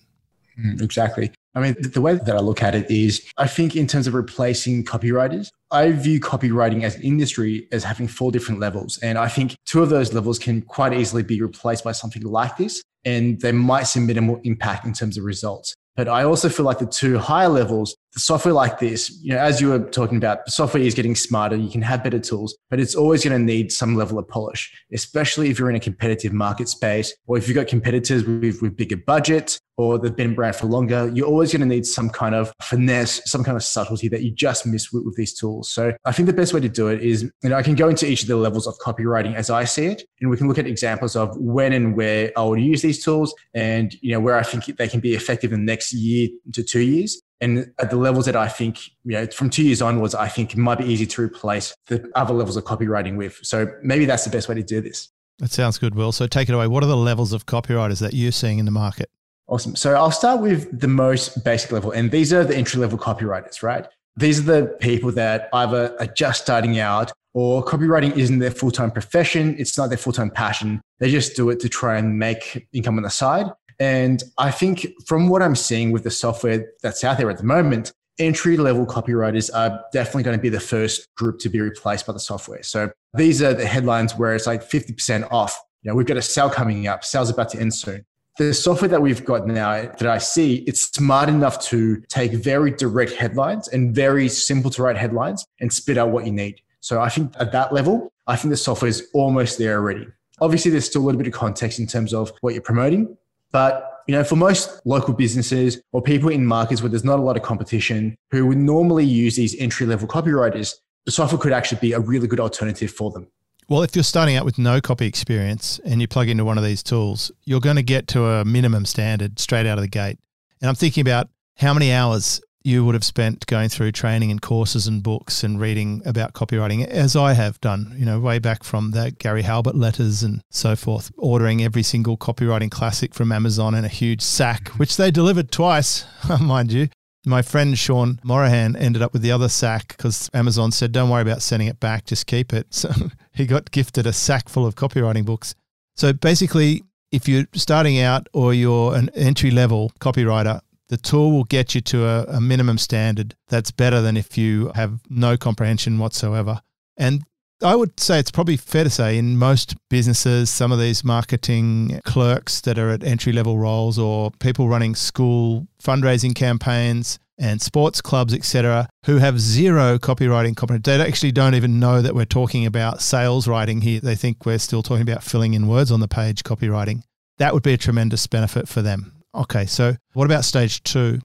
Mm, 0.58 0.80
exactly. 0.80 1.32
I 1.54 1.60
mean, 1.60 1.76
the 1.78 2.00
way 2.00 2.14
that 2.14 2.36
I 2.36 2.38
look 2.38 2.62
at 2.62 2.74
it 2.74 2.90
is, 2.90 3.28
I 3.36 3.46
think 3.46 3.74
in 3.74 3.86
terms 3.86 4.06
of 4.06 4.14
replacing 4.14 4.84
copywriters, 4.84 5.48
I 5.70 5.90
view 5.92 6.20
copywriting 6.20 6.84
as 6.84 6.94
an 6.94 7.02
industry 7.02 7.66
as 7.72 7.82
having 7.82 8.06
four 8.06 8.30
different 8.30 8.60
levels. 8.60 8.98
And 8.98 9.18
I 9.18 9.28
think 9.28 9.56
two 9.66 9.82
of 9.82 9.90
those 9.90 10.12
levels 10.12 10.38
can 10.38 10.62
quite 10.62 10.92
easily 10.92 11.24
be 11.24 11.42
replaced 11.42 11.82
by 11.82 11.92
something 11.92 12.22
like 12.22 12.56
this. 12.56 12.82
And 13.04 13.40
they 13.40 13.52
might 13.52 13.84
see 13.84 13.98
minimal 13.98 14.40
impact 14.44 14.86
in 14.86 14.92
terms 14.92 15.18
of 15.18 15.24
results. 15.24 15.74
But 15.96 16.08
I 16.08 16.24
also 16.24 16.48
feel 16.48 16.64
like 16.66 16.78
the 16.78 16.86
two 16.86 17.18
higher 17.18 17.48
levels, 17.48 17.96
software 18.16 18.54
like 18.54 18.78
this, 18.78 19.10
you 19.22 19.32
know, 19.32 19.38
as 19.38 19.60
you 19.60 19.68
were 19.68 19.78
talking 19.78 20.16
about, 20.16 20.44
the 20.44 20.50
software 20.50 20.82
is 20.82 20.94
getting 20.94 21.14
smarter. 21.14 21.56
You 21.56 21.70
can 21.70 21.82
have 21.82 22.02
better 22.02 22.18
tools, 22.18 22.56
but 22.68 22.80
it's 22.80 22.94
always 22.94 23.24
going 23.24 23.38
to 23.38 23.44
need 23.44 23.70
some 23.70 23.96
level 23.96 24.18
of 24.18 24.26
polish, 24.28 24.72
especially 24.92 25.50
if 25.50 25.58
you're 25.58 25.70
in 25.70 25.76
a 25.76 25.80
competitive 25.80 26.32
market 26.32 26.68
space 26.68 27.14
or 27.26 27.38
if 27.38 27.46
you've 27.46 27.54
got 27.54 27.68
competitors 27.68 28.24
with, 28.24 28.60
with 28.62 28.76
bigger 28.76 28.96
budgets 28.96 29.60
or 29.76 29.98
they've 29.98 30.14
been 30.14 30.34
around 30.34 30.56
for 30.56 30.66
longer. 30.66 31.10
You're 31.14 31.26
always 31.26 31.52
going 31.52 31.60
to 31.60 31.66
need 31.66 31.86
some 31.86 32.10
kind 32.10 32.34
of 32.34 32.52
finesse, 32.60 33.22
some 33.24 33.42
kind 33.42 33.56
of 33.56 33.62
subtlety 33.62 34.08
that 34.08 34.22
you 34.22 34.30
just 34.30 34.66
miss 34.66 34.92
with, 34.92 35.04
with 35.06 35.16
these 35.16 35.32
tools. 35.32 35.70
So 35.72 35.92
I 36.04 36.12
think 36.12 36.26
the 36.26 36.34
best 36.34 36.52
way 36.52 36.60
to 36.60 36.68
do 36.68 36.88
it 36.88 37.00
is, 37.00 37.22
you 37.22 37.48
know, 37.48 37.56
I 37.56 37.62
can 37.62 37.76
go 37.76 37.88
into 37.88 38.06
each 38.06 38.22
of 38.22 38.28
the 38.28 38.36
levels 38.36 38.66
of 38.66 38.74
copywriting 38.78 39.34
as 39.34 39.48
I 39.48 39.64
see 39.64 39.86
it, 39.86 40.02
and 40.20 40.30
we 40.30 40.36
can 40.36 40.48
look 40.48 40.58
at 40.58 40.66
examples 40.66 41.16
of 41.16 41.34
when 41.38 41.72
and 41.72 41.96
where 41.96 42.30
I 42.36 42.42
would 42.42 42.60
use 42.60 42.82
these 42.82 43.02
tools 43.02 43.34
and, 43.54 43.94
you 44.02 44.12
know, 44.12 44.20
where 44.20 44.36
I 44.36 44.42
think 44.42 44.76
they 44.76 44.88
can 44.88 45.00
be 45.00 45.14
effective 45.14 45.52
in 45.52 45.60
the 45.60 45.72
next 45.72 45.94
year 45.94 46.28
to 46.52 46.62
two 46.62 46.80
years. 46.80 47.22
And 47.40 47.72
at 47.78 47.90
the 47.90 47.96
levels 47.96 48.26
that 48.26 48.36
I 48.36 48.48
think, 48.48 48.78
you 49.04 49.12
know, 49.12 49.26
from 49.26 49.48
two 49.48 49.62
years 49.62 49.80
onwards, 49.80 50.14
I 50.14 50.28
think 50.28 50.52
it 50.52 50.58
might 50.58 50.78
be 50.78 50.84
easy 50.84 51.06
to 51.06 51.22
replace 51.22 51.74
the 51.86 52.10
other 52.14 52.34
levels 52.34 52.56
of 52.56 52.64
copywriting 52.64 53.16
with. 53.16 53.38
So 53.42 53.72
maybe 53.82 54.04
that's 54.04 54.24
the 54.24 54.30
best 54.30 54.48
way 54.48 54.54
to 54.56 54.62
do 54.62 54.80
this. 54.80 55.08
That 55.38 55.50
sounds 55.50 55.78
good, 55.78 55.94
Will. 55.94 56.12
So 56.12 56.26
take 56.26 56.50
it 56.50 56.54
away. 56.54 56.66
What 56.66 56.84
are 56.84 56.86
the 56.86 56.96
levels 56.96 57.32
of 57.32 57.46
copywriters 57.46 58.00
that 58.00 58.12
you're 58.12 58.32
seeing 58.32 58.58
in 58.58 58.66
the 58.66 58.70
market? 58.70 59.08
Awesome. 59.48 59.74
So 59.74 59.94
I'll 59.94 60.10
start 60.10 60.42
with 60.42 60.78
the 60.78 60.86
most 60.86 61.42
basic 61.42 61.72
level. 61.72 61.92
And 61.92 62.10
these 62.10 62.32
are 62.32 62.44
the 62.44 62.56
entry 62.56 62.78
level 62.78 62.98
copywriters, 62.98 63.62
right? 63.62 63.86
These 64.16 64.40
are 64.40 64.42
the 64.42 64.66
people 64.80 65.10
that 65.12 65.48
either 65.52 65.96
are 65.98 66.06
just 66.06 66.42
starting 66.42 66.78
out 66.78 67.10
or 67.32 67.64
copywriting 67.64 68.16
isn't 68.16 68.38
their 68.38 68.50
full 68.50 68.70
time 68.70 68.90
profession. 68.90 69.56
It's 69.58 69.78
not 69.78 69.88
their 69.88 69.98
full 69.98 70.12
time 70.12 70.30
passion. 70.30 70.80
They 70.98 71.10
just 71.10 71.36
do 71.36 71.48
it 71.50 71.58
to 71.60 71.68
try 71.68 71.96
and 71.96 72.18
make 72.18 72.68
income 72.72 72.96
on 72.96 73.02
the 73.02 73.10
side. 73.10 73.46
And 73.80 74.22
I 74.36 74.50
think 74.50 74.86
from 75.06 75.28
what 75.28 75.42
I'm 75.42 75.56
seeing 75.56 75.90
with 75.90 76.04
the 76.04 76.10
software 76.10 76.70
that's 76.82 77.02
out 77.02 77.16
there 77.16 77.30
at 77.30 77.38
the 77.38 77.44
moment, 77.44 77.92
entry 78.18 78.58
level 78.58 78.84
copywriters 78.84 79.50
are 79.54 79.82
definitely 79.92 80.22
going 80.22 80.36
to 80.36 80.42
be 80.42 80.50
the 80.50 80.60
first 80.60 81.08
group 81.16 81.38
to 81.40 81.48
be 81.48 81.60
replaced 81.60 82.06
by 82.06 82.12
the 82.12 82.20
software. 82.20 82.62
So 82.62 82.92
these 83.14 83.42
are 83.42 83.54
the 83.54 83.66
headlines 83.66 84.14
where 84.14 84.34
it's 84.34 84.46
like 84.46 84.62
50% 84.62 85.26
off. 85.32 85.58
You 85.82 85.90
know, 85.90 85.94
we've 85.94 86.06
got 86.06 86.18
a 86.18 86.22
sale 86.22 86.50
coming 86.50 86.86
up, 86.86 87.04
sale's 87.04 87.30
about 87.30 87.48
to 87.50 87.58
end 87.58 87.74
soon. 87.74 88.04
The 88.38 88.52
software 88.54 88.88
that 88.88 89.00
we've 89.00 89.24
got 89.24 89.46
now 89.46 89.82
that 89.82 90.06
I 90.06 90.18
see, 90.18 90.56
it's 90.66 90.82
smart 90.82 91.28
enough 91.28 91.60
to 91.66 92.00
take 92.08 92.32
very 92.32 92.70
direct 92.70 93.12
headlines 93.12 93.68
and 93.68 93.94
very 93.94 94.28
simple 94.28 94.70
to 94.72 94.82
write 94.82 94.96
headlines 94.96 95.44
and 95.60 95.72
spit 95.72 95.98
out 95.98 96.10
what 96.10 96.26
you 96.26 96.32
need. 96.32 96.60
So 96.80 97.00
I 97.00 97.08
think 97.08 97.34
at 97.38 97.52
that 97.52 97.72
level, 97.72 98.12
I 98.26 98.36
think 98.36 98.50
the 98.50 98.56
software 98.56 98.88
is 98.88 99.08
almost 99.14 99.58
there 99.58 99.78
already. 99.78 100.06
Obviously, 100.40 100.70
there's 100.70 100.86
still 100.86 101.02
a 101.02 101.04
little 101.04 101.18
bit 101.18 101.26
of 101.26 101.34
context 101.34 101.78
in 101.78 101.86
terms 101.86 102.14
of 102.14 102.32
what 102.40 102.54
you're 102.54 102.62
promoting, 102.62 103.16
but 103.52 104.02
you 104.06 104.16
know, 104.16 104.24
for 104.24 104.36
most 104.36 104.84
local 104.84 105.14
businesses 105.14 105.80
or 105.92 106.02
people 106.02 106.30
in 106.30 106.44
markets 106.44 106.82
where 106.82 106.88
there's 106.88 107.04
not 107.04 107.18
a 107.18 107.22
lot 107.22 107.36
of 107.36 107.42
competition 107.42 108.16
who 108.30 108.46
would 108.46 108.58
normally 108.58 109.04
use 109.04 109.36
these 109.36 109.54
entry 109.60 109.86
level 109.86 110.08
copywriters, 110.08 110.74
the 111.04 111.12
software 111.12 111.40
could 111.40 111.52
actually 111.52 111.80
be 111.80 111.92
a 111.92 112.00
really 112.00 112.26
good 112.26 112.40
alternative 112.40 112.90
for 112.90 113.10
them. 113.10 113.28
Well, 113.68 113.84
if 113.84 113.94
you're 113.94 114.02
starting 114.02 114.34
out 114.34 114.44
with 114.44 114.58
no 114.58 114.80
copy 114.80 115.06
experience 115.06 115.78
and 115.84 116.00
you 116.00 116.08
plug 116.08 116.28
into 116.28 116.44
one 116.44 116.58
of 116.58 116.64
these 116.64 116.82
tools, 116.82 117.30
you're 117.44 117.60
going 117.60 117.76
to 117.76 117.84
get 117.84 118.08
to 118.08 118.26
a 118.26 118.44
minimum 118.44 118.84
standard 118.84 119.38
straight 119.38 119.64
out 119.64 119.78
of 119.78 119.82
the 119.82 119.88
gate. 119.88 120.18
And 120.60 120.68
I'm 120.68 120.74
thinking 120.74 121.02
about 121.02 121.28
how 121.56 121.72
many 121.72 121.92
hours 121.92 122.40
you 122.62 122.84
would 122.84 122.94
have 122.94 123.04
spent 123.04 123.46
going 123.46 123.68
through 123.68 123.92
training 123.92 124.30
and 124.30 124.42
courses 124.42 124.86
and 124.86 125.02
books 125.02 125.42
and 125.42 125.60
reading 125.60 126.02
about 126.04 126.34
copywriting, 126.34 126.86
as 126.86 127.16
I 127.16 127.32
have 127.32 127.60
done, 127.60 127.94
you 127.96 128.04
know, 128.04 128.20
way 128.20 128.38
back 128.38 128.64
from 128.64 128.90
the 128.90 129.14
Gary 129.18 129.42
Halbert 129.42 129.74
letters 129.74 130.22
and 130.22 130.42
so 130.50 130.76
forth, 130.76 131.10
ordering 131.16 131.62
every 131.62 131.82
single 131.82 132.16
copywriting 132.16 132.70
classic 132.70 133.14
from 133.14 133.32
Amazon 133.32 133.74
in 133.74 133.84
a 133.84 133.88
huge 133.88 134.20
sack, 134.20 134.64
mm-hmm. 134.64 134.78
which 134.78 134.96
they 134.96 135.10
delivered 135.10 135.50
twice, 135.50 136.04
mind 136.40 136.72
you. 136.72 136.88
My 137.26 137.42
friend 137.42 137.76
Sean 137.76 138.18
Morahan 138.24 138.76
ended 138.76 139.02
up 139.02 139.12
with 139.12 139.20
the 139.20 139.32
other 139.32 139.48
sack 139.48 139.88
because 139.88 140.30
Amazon 140.32 140.72
said, 140.72 140.92
don't 140.92 141.10
worry 141.10 141.22
about 141.22 141.42
sending 141.42 141.68
it 141.68 141.78
back, 141.78 142.06
just 142.06 142.26
keep 142.26 142.52
it. 142.52 142.66
So 142.80 142.90
he 143.32 143.46
got 143.46 143.70
gifted 143.70 144.06
a 144.06 144.12
sack 144.12 144.48
full 144.48 144.66
of 144.66 144.74
copywriting 144.74 145.24
books. 145.24 145.54
So 145.96 146.12
basically, 146.12 146.82
if 147.12 147.28
you're 147.28 147.46
starting 147.54 148.00
out 148.00 148.28
or 148.32 148.54
you're 148.54 148.94
an 148.94 149.10
entry 149.14 149.50
level 149.50 149.92
copywriter, 150.00 150.60
the 150.90 150.96
tool 150.96 151.30
will 151.30 151.44
get 151.44 151.74
you 151.74 151.80
to 151.80 152.04
a, 152.04 152.24
a, 152.24 152.40
minimum 152.40 152.76
standard 152.76 153.36
that's 153.48 153.70
better 153.70 154.02
than 154.02 154.16
if 154.16 154.36
you 154.36 154.72
have 154.74 154.98
no 155.08 155.36
comprehension 155.36 155.98
whatsoever. 155.98 156.60
And 156.96 157.22
I 157.62 157.76
would 157.76 158.00
say 158.00 158.18
it's 158.18 158.32
probably 158.32 158.56
fair 158.56 158.82
to 158.82 158.90
say 158.90 159.16
in 159.16 159.38
most 159.38 159.76
businesses, 159.88 160.50
some 160.50 160.72
of 160.72 160.80
these 160.80 161.04
marketing 161.04 162.00
clerks 162.04 162.60
that 162.62 162.76
are 162.76 162.90
at 162.90 163.04
entry 163.04 163.32
level 163.32 163.56
roles 163.56 164.00
or 164.00 164.32
people 164.40 164.68
running 164.68 164.96
school 164.96 165.68
fundraising 165.80 166.34
campaigns 166.34 167.20
and 167.38 167.62
sports 167.62 168.00
clubs, 168.02 168.34
etc., 168.34 168.88
who 169.06 169.18
have 169.18 169.38
zero 169.38 169.96
copywriting 169.96 170.56
competence. 170.56 170.84
They 170.84 171.00
actually 171.00 171.32
don't 171.32 171.54
even 171.54 171.78
know 171.78 172.02
that 172.02 172.16
we're 172.16 172.24
talking 172.24 172.66
about 172.66 173.00
sales 173.00 173.46
writing 173.46 173.80
here. 173.80 174.00
They 174.00 174.16
think 174.16 174.44
we're 174.44 174.58
still 174.58 174.82
talking 174.82 175.02
about 175.02 175.22
filling 175.22 175.54
in 175.54 175.68
words 175.68 175.92
on 175.92 176.00
the 176.00 176.08
page 176.08 176.42
copywriting. 176.42 177.02
That 177.38 177.54
would 177.54 177.62
be 177.62 177.74
a 177.74 177.78
tremendous 177.78 178.26
benefit 178.26 178.68
for 178.68 178.82
them. 178.82 179.19
Okay, 179.34 179.66
so 179.66 179.94
what 180.14 180.24
about 180.24 180.44
stage 180.44 180.82
two? 180.82 181.20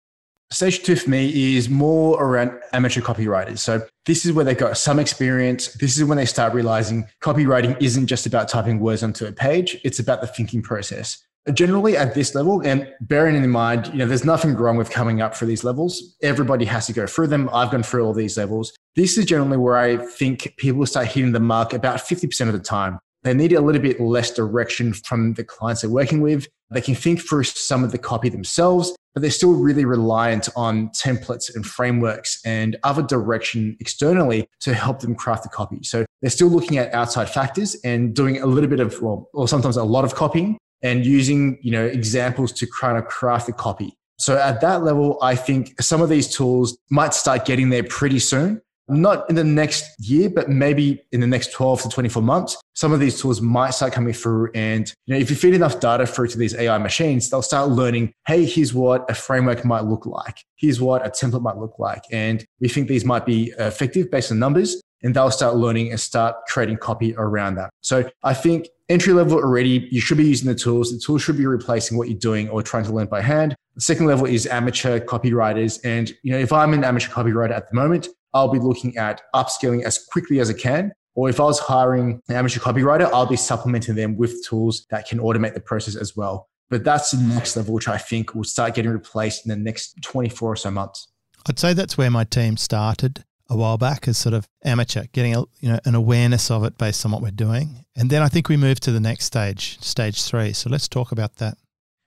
Stage 0.51 0.83
two 0.83 0.95
for 0.95 1.09
me 1.09 1.57
is 1.57 1.69
more 1.69 2.21
around 2.21 2.51
amateur 2.71 3.01
copywriters. 3.01 3.59
So 3.59 3.85
this 4.05 4.25
is 4.25 4.31
where 4.31 4.45
they've 4.45 4.57
got 4.57 4.77
some 4.77 5.00
experience. 5.00 5.74
This 5.74 5.97
is 5.97 6.03
when 6.03 6.17
they 6.17 6.25
start 6.25 6.53
realizing 6.53 7.07
copywriting 7.24 7.81
isn't 7.81 8.05
just 8.05 8.27
about 8.27 8.47
typing 8.47 8.79
words 8.79 9.01
onto 9.01 9.25
a 9.25 9.31
page, 9.31 9.77
it's 9.83 10.00
about 10.00 10.21
the 10.21 10.27
thinking 10.27 10.62
process. 10.62 11.25
generally 11.53 11.95
at 11.95 12.15
this 12.15 12.33
level 12.33 12.62
and 12.62 12.91
bearing 13.01 13.35
in 13.35 13.50
mind 13.50 13.88
you 13.88 14.00
know 14.00 14.07
there's 14.07 14.25
nothing 14.25 14.55
wrong 14.55 14.77
with 14.77 14.89
coming 14.89 15.21
up 15.21 15.35
for 15.35 15.45
these 15.45 15.63
levels 15.63 16.15
everybody 16.24 16.65
has 16.65 16.88
to 16.88 16.93
go 16.93 17.05
through 17.05 17.27
them 17.27 17.47
i've 17.53 17.69
gone 17.69 17.83
through 17.83 18.03
all 18.03 18.13
these 18.13 18.35
levels 18.35 18.74
this 18.95 19.15
is 19.15 19.25
generally 19.25 19.57
where 19.57 19.77
i 19.77 19.95
think 19.95 20.55
people 20.57 20.83
start 20.88 21.05
hitting 21.05 21.33
the 21.33 21.39
mark 21.39 21.71
about 21.71 21.97
50% 21.97 22.47
of 22.47 22.53
the 22.53 22.59
time 22.59 22.97
they 23.21 23.33
need 23.33 23.53
a 23.53 23.62
little 23.62 23.81
bit 23.81 24.00
less 24.00 24.31
direction 24.31 24.91
from 24.93 25.33
the 25.33 25.43
clients 25.43 25.81
they're 25.81 25.89
working 25.89 26.21
with 26.21 26.47
they 26.72 26.81
can 26.81 26.95
think 26.95 27.22
through 27.22 27.43
some 27.43 27.84
of 27.84 27.91
the 27.91 27.98
copy 27.98 28.29
themselves 28.29 28.95
but 29.13 29.22
they're 29.22 29.31
still 29.31 29.53
really 29.53 29.86
reliant 29.86 30.50
on 30.57 30.89
templates 30.89 31.53
and 31.55 31.65
frameworks 31.65 32.39
and 32.45 32.75
other 32.84 33.01
direction 33.01 33.77
externally 33.79 34.45
to 34.60 34.74
help 34.74 35.00
them 35.00 35.15
craft 35.15 35.43
the 35.43 35.50
copy 35.50 35.79
so 35.84 36.05
they're 36.22 36.29
still 36.29 36.50
looking 36.50 36.77
at 36.77 36.93
outside 36.93 37.29
factors 37.29 37.75
and 37.84 38.13
doing 38.15 38.41
a 38.41 38.45
little 38.45 38.69
bit 38.69 38.79
of 38.79 39.01
well 39.01 39.29
or 39.34 39.48
sometimes 39.48 39.77
a 39.77 39.84
lot 39.84 40.03
of 40.03 40.15
copying 40.15 40.57
and 40.86 41.05
using 41.05 41.57
you 41.62 41.72
know 41.72 41.86
examples 41.86 42.51
to 42.53 42.67
kind 42.79 42.98
of 42.98 43.05
craft 43.05 43.48
the 43.48 43.53
copy. 43.53 43.98
So 44.17 44.38
at 44.38 44.62
that 44.62 44.84
level, 44.84 45.17
I 45.22 45.36
think 45.36 45.81
some 45.81 46.01
of 46.01 46.07
these 46.07 46.34
tools 46.34 46.77
might 46.89 47.13
start 47.13 47.45
getting 47.45 47.69
there 47.69 47.84
pretty 47.84 48.19
soon. 48.19 48.62
Not 48.88 49.27
in 49.30 49.36
the 49.36 49.44
next 49.44 49.84
year, 50.00 50.30
but 50.30 50.50
maybe 50.50 51.04
in 51.12 51.20
the 51.20 51.27
next 51.27 51.51
12 51.54 51.84
to 51.84 51.89
24 51.89 52.22
months, 52.22 52.58
some 52.74 52.94
of 52.94 53.00
these 53.00 53.20
tools 53.20 53.42
might 53.42 53.72
start 53.72 53.94
coming 53.94 54.13
through. 54.13 54.51
And 54.54 54.92
you 55.06 55.13
know, 55.13 55.20
if 55.20 55.30
you 55.30 55.36
feed 55.36 55.56
enough 55.56 55.80
data 55.80 56.06
through 56.06 56.27
to 56.27 56.38
these 56.38 56.56
AI 56.56 56.77
machines, 56.77 57.30
they'll 57.30 57.42
start 57.42 57.70
learning, 57.70 58.13
hey, 58.27 58.46
here's 58.46 58.74
what 58.74 59.10
a 59.10 59.15
framework 59.15 59.65
might 59.65 59.86
look 59.86 60.06
like. 60.06 60.38
Here's 60.56 60.80
what 60.80 61.06
a 61.06 61.10
template 61.10 61.42
might 61.42 61.58
look 61.58 61.80
like. 61.80 62.04
And 62.12 62.46
we 62.60 62.70
think 62.70 62.88
these 62.88 63.06
might 63.06 63.25
be 63.25 63.54
effective 63.58 64.12
based 64.12 64.32
on 64.32 64.39
numbers 64.39 64.82
and 65.04 65.15
they'll 65.15 65.32
start 65.32 65.56
learning 65.56 65.92
and 65.92 66.00
start 66.00 66.36
creating 66.48 66.77
copy 66.77 67.15
around 67.15 67.56
that. 67.56 67.70
So 67.82 68.10
I 68.24 68.34
think 68.34 68.68
entry 68.89 69.13
level 69.13 69.38
already, 69.38 69.88
you 69.92 70.01
should 70.01 70.18
be 70.18 70.25
using 70.25 70.48
the 70.48 70.56
tools. 70.56 70.92
The 70.92 71.00
tools 71.00 71.22
should 71.22 71.38
be 71.38 71.46
replacing 71.46 71.98
what 71.98 72.10
you're 72.10 72.18
doing 72.18 72.50
or 72.50 72.62
trying 72.62 72.86
to 72.86 72.92
learn 72.92 73.08
by 73.08 73.22
hand. 73.22 73.56
The 73.75 73.82
second 73.82 74.06
level 74.08 74.25
is 74.25 74.48
amateur 74.48 75.00
copywriters. 75.00 75.80
And, 75.84 76.12
you 76.24 76.32
know, 76.32 76.39
if 76.39 76.51
I'm 76.54 76.74
an 76.74 76.84
amateur 76.84 77.12
copywriter 77.12 77.51
at 77.51 77.70
the 77.70 77.75
moment, 77.75 78.08
I'll 78.36 78.50
be 78.50 78.60
looking 78.60 78.96
at 78.98 79.22
upskilling 79.34 79.84
as 79.84 79.98
quickly 79.98 80.39
as 80.39 80.50
I 80.51 80.54
can. 80.54 80.92
Or 81.15 81.30
if 81.30 81.39
I 81.39 81.44
was 81.44 81.58
hiring 81.58 82.22
an 82.27 82.36
amateur 82.36 82.60
copywriter, 82.60 83.10
I'll 83.13 83.25
be 83.25 83.38
supplementing 83.38 83.96
them 83.96 84.18
with 84.18 84.46
tools 84.46 84.86
that 84.92 85.08
can 85.08 85.20
automate 85.20 85.54
the 85.54 85.62
process 85.62 85.96
as 85.96 86.15
well. 86.15 86.50
But 86.70 86.84
that's 86.84 87.12
the 87.12 87.18
next 87.18 87.56
level, 87.56 87.74
which 87.74 87.88
I 87.88 87.98
think 87.98 88.36
will 88.36 88.44
start 88.44 88.75
getting 88.75 88.92
replaced 88.92 89.46
in 89.46 89.50
the 89.50 89.56
next 89.56 90.01
24 90.04 90.51
or 90.51 90.56
so 90.58 90.72
months. 90.72 91.08
I'd 91.48 91.58
say 91.58 91.74
that's 91.74 91.98
where 91.98 92.12
my 92.12 92.25
team 92.25 92.58
started 92.58 93.24
a 93.50 93.56
while 93.56 93.77
back 93.77 94.08
as 94.08 94.18
sort 94.18 94.34
of 94.34 94.50
amateur, 94.63 95.06
getting 95.13 95.36
a, 95.36 95.42
you 95.60 95.70
know 95.70 95.80
an 95.86 95.96
awareness 95.96 96.50
of 96.50 96.63
it 96.63 96.77
based 96.77 97.06
on 97.06 97.12
what 97.12 97.22
we're 97.22 97.30
doing, 97.30 97.86
and 97.96 98.10
then 98.10 98.24
I 98.24 98.27
think 98.27 98.50
we 98.50 98.58
move 98.58 98.80
to 98.82 98.92
the 98.92 99.00
next 99.00 99.25
stage, 99.25 99.80
stage 99.82 100.24
three. 100.24 100.51
So 100.54 100.70
let's 100.70 100.88
talk 100.88 101.12
about 101.12 101.36
that. 101.36 101.56